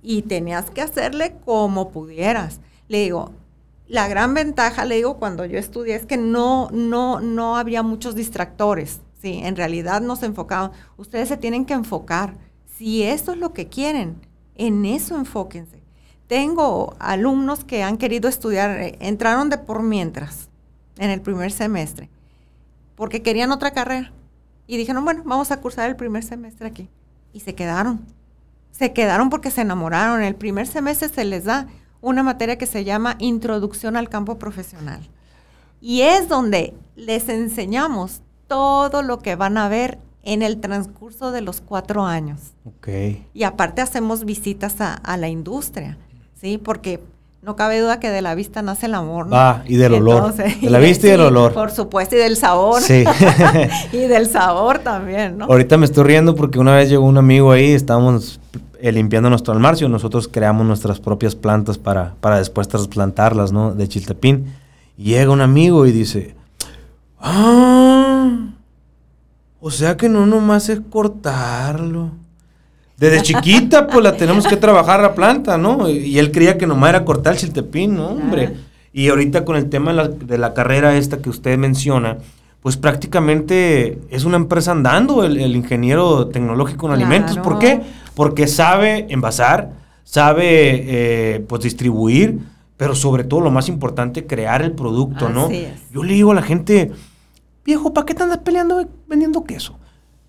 [0.00, 2.62] y tenías que hacerle como pudieras.
[2.88, 3.32] Le digo,
[3.86, 8.14] la gran ventaja, le digo, cuando yo estudié es que no, no, no había muchos
[8.14, 9.02] distractores.
[9.20, 10.72] Sí, en realidad nos enfocaban.
[10.96, 12.38] Ustedes se tienen que enfocar.
[12.78, 14.16] Si eso es lo que quieren,
[14.54, 15.82] en eso enfóquense.
[16.28, 20.48] Tengo alumnos que han querido estudiar, eh, entraron de por mientras
[20.96, 22.08] en el primer semestre,
[22.96, 24.14] porque querían otra carrera.
[24.72, 26.88] Y dijeron, bueno, vamos a cursar el primer semestre aquí.
[27.34, 28.06] Y se quedaron.
[28.70, 30.22] Se quedaron porque se enamoraron.
[30.22, 31.66] El primer semestre se les da
[32.00, 35.06] una materia que se llama Introducción al campo profesional.
[35.82, 41.42] Y es donde les enseñamos todo lo que van a ver en el transcurso de
[41.42, 42.54] los cuatro años.
[42.64, 43.26] Okay.
[43.34, 45.98] Y aparte hacemos visitas a, a la industria,
[46.40, 46.56] ¿sí?
[46.56, 46.98] Porque
[47.42, 49.26] no cabe duda que de la vista nace el amor.
[49.26, 49.34] ¿no?
[49.36, 50.32] Ah, y del olor.
[50.32, 51.52] de la vista y del olor.
[51.52, 52.80] Por supuesto, y del sabor.
[52.80, 53.02] Sí.
[53.92, 55.46] y del sabor también, ¿no?
[55.46, 58.38] Ahorita me estoy riendo porque una vez llegó un amigo ahí, estábamos
[58.78, 63.74] eh, limpiando nuestro almarcio, nosotros creamos nuestras propias plantas para, para después trasplantarlas, ¿no?
[63.74, 64.54] De chiltepín.
[64.96, 66.36] Y llega un amigo y dice,
[67.18, 68.50] ah,
[69.58, 72.21] o sea que no nomás es cortarlo.
[73.02, 75.88] Desde chiquita, pues la tenemos que trabajar la planta, ¿no?
[75.88, 78.54] Y él creía que nomás era cortar el chiltepín, ¿no, hombre?
[78.92, 82.18] Y ahorita con el tema de la, carrera esta que usted menciona,
[82.60, 87.38] pues prácticamente es una empresa andando el, ingeniero tecnológico en alimentos.
[87.38, 87.80] ¿Por qué?
[88.14, 89.72] Porque sabe envasar,
[90.04, 90.44] sabe
[90.86, 92.38] eh, pues distribuir,
[92.76, 95.50] pero sobre todo lo más importante, crear el producto, ¿no?
[95.92, 96.92] Yo le digo a la gente,
[97.64, 99.76] viejo, ¿para qué te andas peleando vendiendo queso?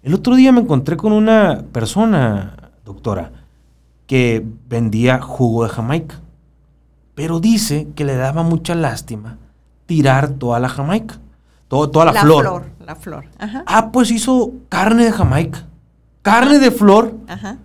[0.01, 3.31] El otro día me encontré con una persona doctora,
[4.07, 6.21] que vendía jugo de Jamaica.
[7.15, 9.37] Pero dice que le daba mucha lástima
[9.85, 11.19] tirar toda la Jamaica,
[11.67, 12.65] toda la, flor.
[12.85, 13.25] La flor,
[13.65, 15.67] Ah, pues hizo carne de Jamaica.
[16.21, 17.13] Carne de flor.
[17.27, 17.57] Ajá.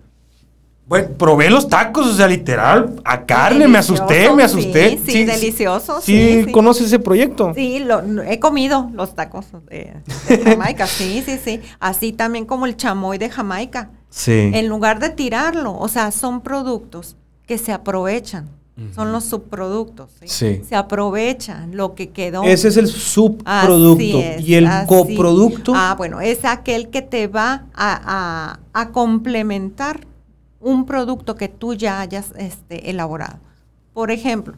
[0.89, 4.97] Bueno, probé los tacos, o sea, literal, a carne, me asusté, me asusté.
[4.97, 6.01] Sí, sí, delicioso.
[6.01, 7.53] Sí, sí, ¿conoces ese proyecto?
[7.53, 9.93] Sí, lo, he comido los tacos de,
[10.43, 11.61] Jamaica, sí, sí, sí.
[11.79, 13.91] Así también como el chamoy de Jamaica.
[14.09, 14.51] Sí.
[14.53, 18.57] En lugar de tirarlo, o sea, son productos que se aprovechan.
[18.95, 20.09] Son los subproductos.
[20.23, 20.61] ¿sí?
[20.63, 22.43] Se aprovechan lo que quedó.
[22.43, 24.01] Ese es el subproducto.
[24.39, 25.73] y el coproducto.
[25.75, 30.07] Ah, bueno, es aquel que te va a, a, a complementar
[30.59, 33.39] un producto que tú ya hayas este, elaborado.
[33.93, 34.57] Por ejemplo,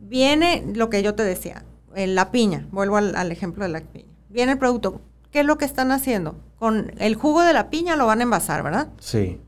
[0.00, 1.64] viene lo que yo te decía,
[1.94, 4.06] la piña, vuelvo al, ejemplo de la piña.
[4.28, 5.00] Viene el producto,
[5.32, 6.36] ¿qué es lo que están haciendo?
[6.58, 8.88] Con el jugo de la piña lo van a envasar, ¿verdad?
[9.00, 9.40] Sí.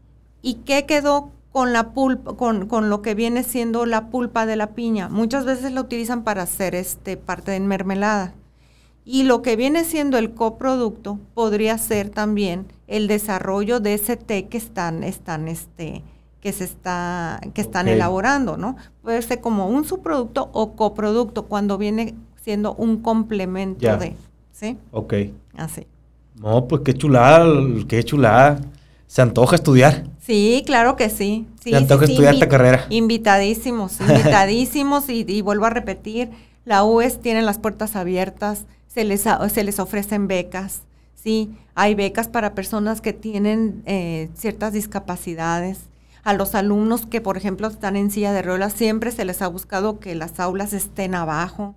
[0.43, 4.57] ¿Y qué quedó con la pulpa, con, con, lo que viene siendo la pulpa de
[4.57, 5.09] la piña?
[5.09, 8.35] Muchas veces la utilizan para hacer este parte de mermelada.
[9.05, 14.49] Y lo que viene siendo el coproducto podría ser también el desarrollo de ese té
[14.49, 16.03] que están, están este,
[16.41, 18.77] que se está, que están elaborando, ¿no?
[19.03, 24.17] Puede ser como un subproducto o coproducto cuando viene siendo un complemento de,
[24.53, 24.79] ¿sí?
[24.91, 25.15] Ok.
[25.57, 25.87] Así.
[26.37, 27.47] No, pues qué chulada,
[27.89, 28.61] qué chulada.
[29.07, 30.05] Se antoja estudiar.
[30.21, 31.47] Sí, claro que sí.
[31.63, 32.87] sí Se antoja estudiar esta carrera.
[32.91, 36.31] Invitadísimos, invitadísimos y, y, vuelvo a repetir,
[36.65, 40.83] la UES tiene las puertas abiertas se les, se les ofrecen becas,
[41.17, 41.57] ¿sí?
[41.75, 45.81] Hay becas para personas que tienen eh, ciertas discapacidades.
[46.23, 49.49] A los alumnos que, por ejemplo, están en silla de ruedas, siempre se les ha
[49.49, 51.75] buscado que las aulas estén abajo.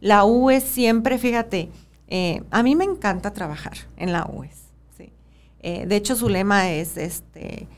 [0.00, 1.68] La UES siempre, fíjate,
[2.08, 4.56] eh, a mí me encanta trabajar en la UES.
[4.96, 5.12] ¿sí?
[5.60, 7.68] Eh, de hecho, su lema es, este,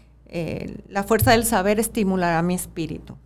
[0.89, 3.17] la fuerza del saber estimulará mi espíritu.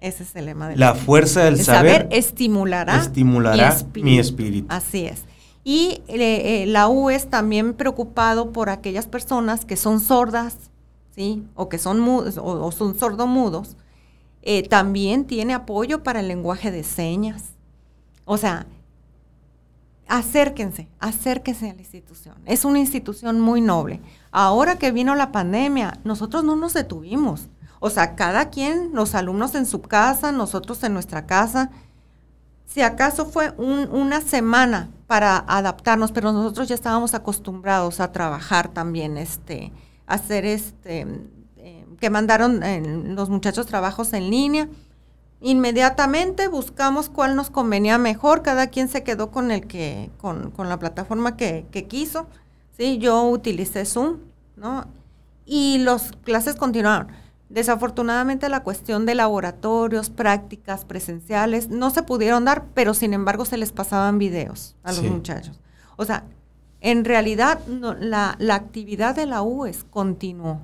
[0.00, 4.66] Ese es el lema de la fuerza del saber, estimulará, estimulará mi, espíritu.
[4.68, 5.24] Así es.
[5.64, 10.56] Y eh, la U es también preocupado por aquellas personas que son sordas,
[11.14, 11.42] ¿sí?
[11.54, 13.76] O que son mudos, o, son sordomudos.
[14.68, 17.54] También tiene apoyo para el lenguaje de señas.
[18.26, 18.66] O sea,
[20.08, 22.36] acérquense, acérquense a la institución.
[22.46, 24.00] Es una institución muy noble.
[24.30, 27.48] Ahora que vino la pandemia, nosotros no nos detuvimos.
[27.80, 31.70] O sea, cada quien, los alumnos en su casa, nosotros en nuestra casa.
[32.66, 39.18] Si acaso fue una semana para adaptarnos, pero nosotros ya estábamos acostumbrados a trabajar también,
[39.18, 39.70] este,
[40.06, 41.06] hacer este,
[41.58, 42.60] eh, que mandaron
[43.14, 44.68] los muchachos trabajos en línea.
[45.46, 50.70] Inmediatamente buscamos cuál nos convenía mejor, cada quien se quedó con el que, con, con
[50.70, 52.28] la plataforma que, que, quiso.
[52.78, 54.20] Sí, yo utilicé Zoom,
[54.56, 54.86] ¿no?
[55.44, 57.08] Y las clases continuaron.
[57.50, 63.58] Desafortunadamente la cuestión de laboratorios, prácticas presenciales no se pudieron dar, pero sin embargo se
[63.58, 65.60] les pasaban videos a los muchachos.
[65.96, 66.24] O sea,
[66.80, 70.62] En realidad, la, la, actividad de la UES continuó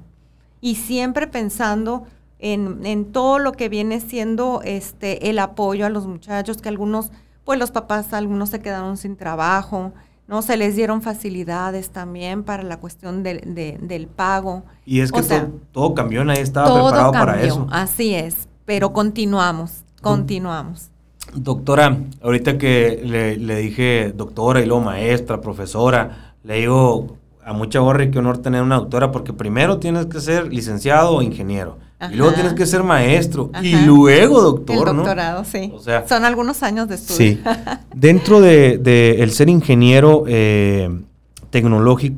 [0.62, 2.06] y siempre pensando
[2.40, 7.10] en, en, todo lo que viene siendo este, el apoyo a los muchachos, que algunos,
[7.44, 9.92] pues los papás, algunos se quedaron sin trabajo,
[10.26, 10.42] ¿no?
[10.42, 14.62] Se les dieron facilidades también para la cuestión del pago.
[14.86, 15.22] Y es que
[15.72, 17.66] todo, cambió, nadie estaba preparado para eso.
[17.70, 20.90] Así es, pero continuamos, continuamos.
[21.34, 28.04] Doctora, ahorita que le, dije doctora y luego maestra, profesora, le digo a mucha honra
[28.04, 31.78] y qué honor tener una doctora porque primero tienes que ser licenciado o ingeniero.
[32.10, 33.50] Y luego tienes que ser maestro.
[33.62, 35.72] Y luego doctor, el doctorado, sí.
[36.08, 37.16] Son algunos años de estudio.
[37.16, 37.42] Sí.
[37.94, 40.88] Dentro de, el ser ingeniero eh,
[41.50, 42.16] tecnológico,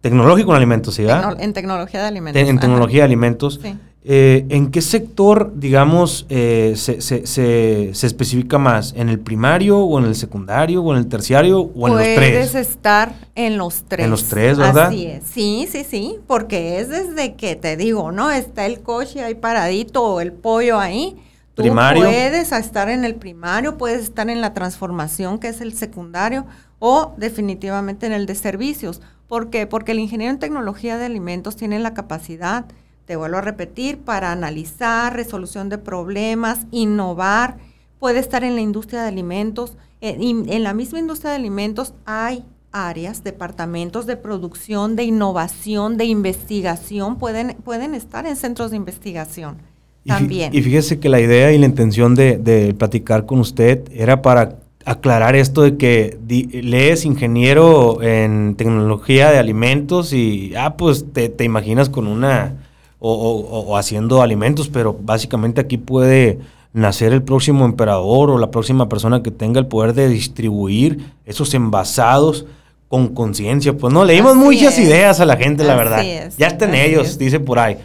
[0.00, 1.06] tecnológico en alimentos, ¿sí?
[1.38, 2.42] en tecnología de alimentos.
[2.42, 3.60] en tecnología de alimentos.
[3.62, 3.74] Sí.
[4.08, 8.94] Eh, ¿En qué sector, digamos, eh, se, se, se, especifica más?
[8.96, 12.16] ¿En el primario o en el secundario o en el terciario o en los tres?
[12.16, 14.04] Puedes estar en los tres.
[14.04, 14.86] En los tres, ¿verdad?
[14.86, 15.24] Así es.
[15.24, 18.30] Sí, sí, sí, porque es desde que te digo, ¿no?
[18.30, 21.16] Está el coche ahí paradito o el pollo ahí.
[21.54, 22.04] Tú primario.
[22.04, 26.46] puedes estar en el primario, puedes estar en la transformación, que es el secundario,
[26.78, 29.00] o definitivamente en el de servicios.
[29.26, 29.66] ¿Por qué?
[29.66, 32.66] Porque el ingeniero en tecnología de alimentos tiene la capacidad
[33.06, 37.58] te vuelvo a repetir, para analizar, resolución de problemas, innovar,
[37.98, 39.76] puede estar en la industria de alimentos.
[40.00, 46.04] En, en la misma industria de alimentos hay áreas, departamentos de producción, de innovación, de
[46.04, 49.58] investigación, pueden, pueden estar en centros de investigación
[50.04, 50.54] también.
[50.54, 55.34] Y fíjese que la idea y la intención de, platicar con usted era para aclarar
[55.34, 61.88] esto de que lees ingeniero en tecnología de alimentos y, ah, pues te, te imaginas
[61.88, 62.65] con una
[62.98, 66.38] o, haciendo alimentos, pero básicamente aquí puede
[66.72, 71.54] nacer el próximo emperador o la próxima persona que tenga el poder de distribuir esos
[71.54, 72.46] envasados
[72.88, 73.72] con conciencia.
[73.72, 76.04] Pues no, le dimos muchas ideas a la gente, la verdad.
[76.36, 77.78] ya están ellos, dice por ahí.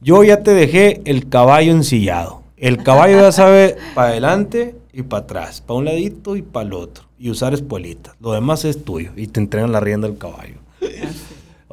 [0.00, 2.42] Yo ya te dejé el caballo ensillado.
[2.56, 6.72] El caballo ya sabe para adelante y para atrás, para un ladito y para el
[6.72, 7.04] otro.
[7.18, 8.14] Y usar espuelitas.
[8.20, 10.56] Lo demás es tuyo y te entregan la rienda del caballo.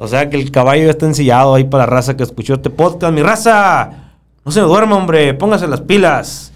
[0.00, 2.70] O sea que el caballo ya está ensillado ahí para la raza que escuchó este
[2.70, 3.12] podcast.
[3.12, 3.90] ¡Mi raza!
[4.44, 5.34] No se duerma, hombre.
[5.34, 6.52] Póngase las pilas.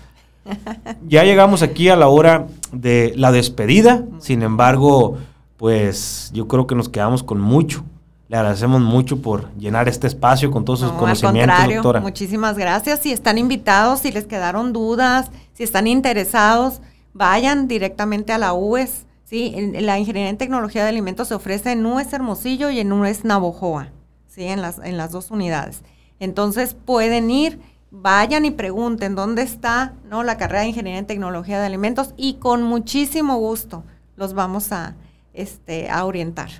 [1.09, 4.05] Ya llegamos aquí a la hora de la despedida.
[4.21, 5.19] Sin embargo,
[5.57, 7.85] pues yo creo que nos quedamos con mucho.
[8.29, 12.01] Le agradecemos mucho por llenar este espacio con todos sus conocimientos, doctora.
[12.01, 13.01] Muchísimas gracias.
[13.01, 16.81] Si están invitados, si les quedaron dudas, si están interesados,
[17.13, 19.55] vayan directamente a la UES ¿sí?
[19.81, 23.89] La ingeniería en tecnología de alimentos se ofrece en UES Hermosillo y en UES Navojoa,
[24.27, 24.45] ¿sí?
[24.45, 25.81] En las, en las dos unidades.
[26.21, 27.59] Entonces pueden ir,
[27.91, 30.23] vayan y pregunten dónde está ¿no?
[30.23, 33.85] la carrera de ingeniería en tecnología de alimentos y con muchísimo gusto
[34.17, 34.97] los vamos a,
[35.33, 36.51] este, a orientar.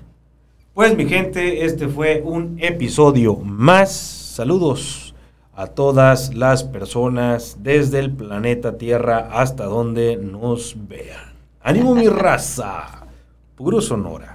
[0.73, 3.91] Pues mi gente, este fue un episodio más.
[3.93, 5.13] Saludos
[5.53, 11.32] a todas las personas desde el planeta Tierra hasta donde nos vean.
[11.65, 13.07] Ánimo mi raza.
[13.55, 14.32] Puro Sonora.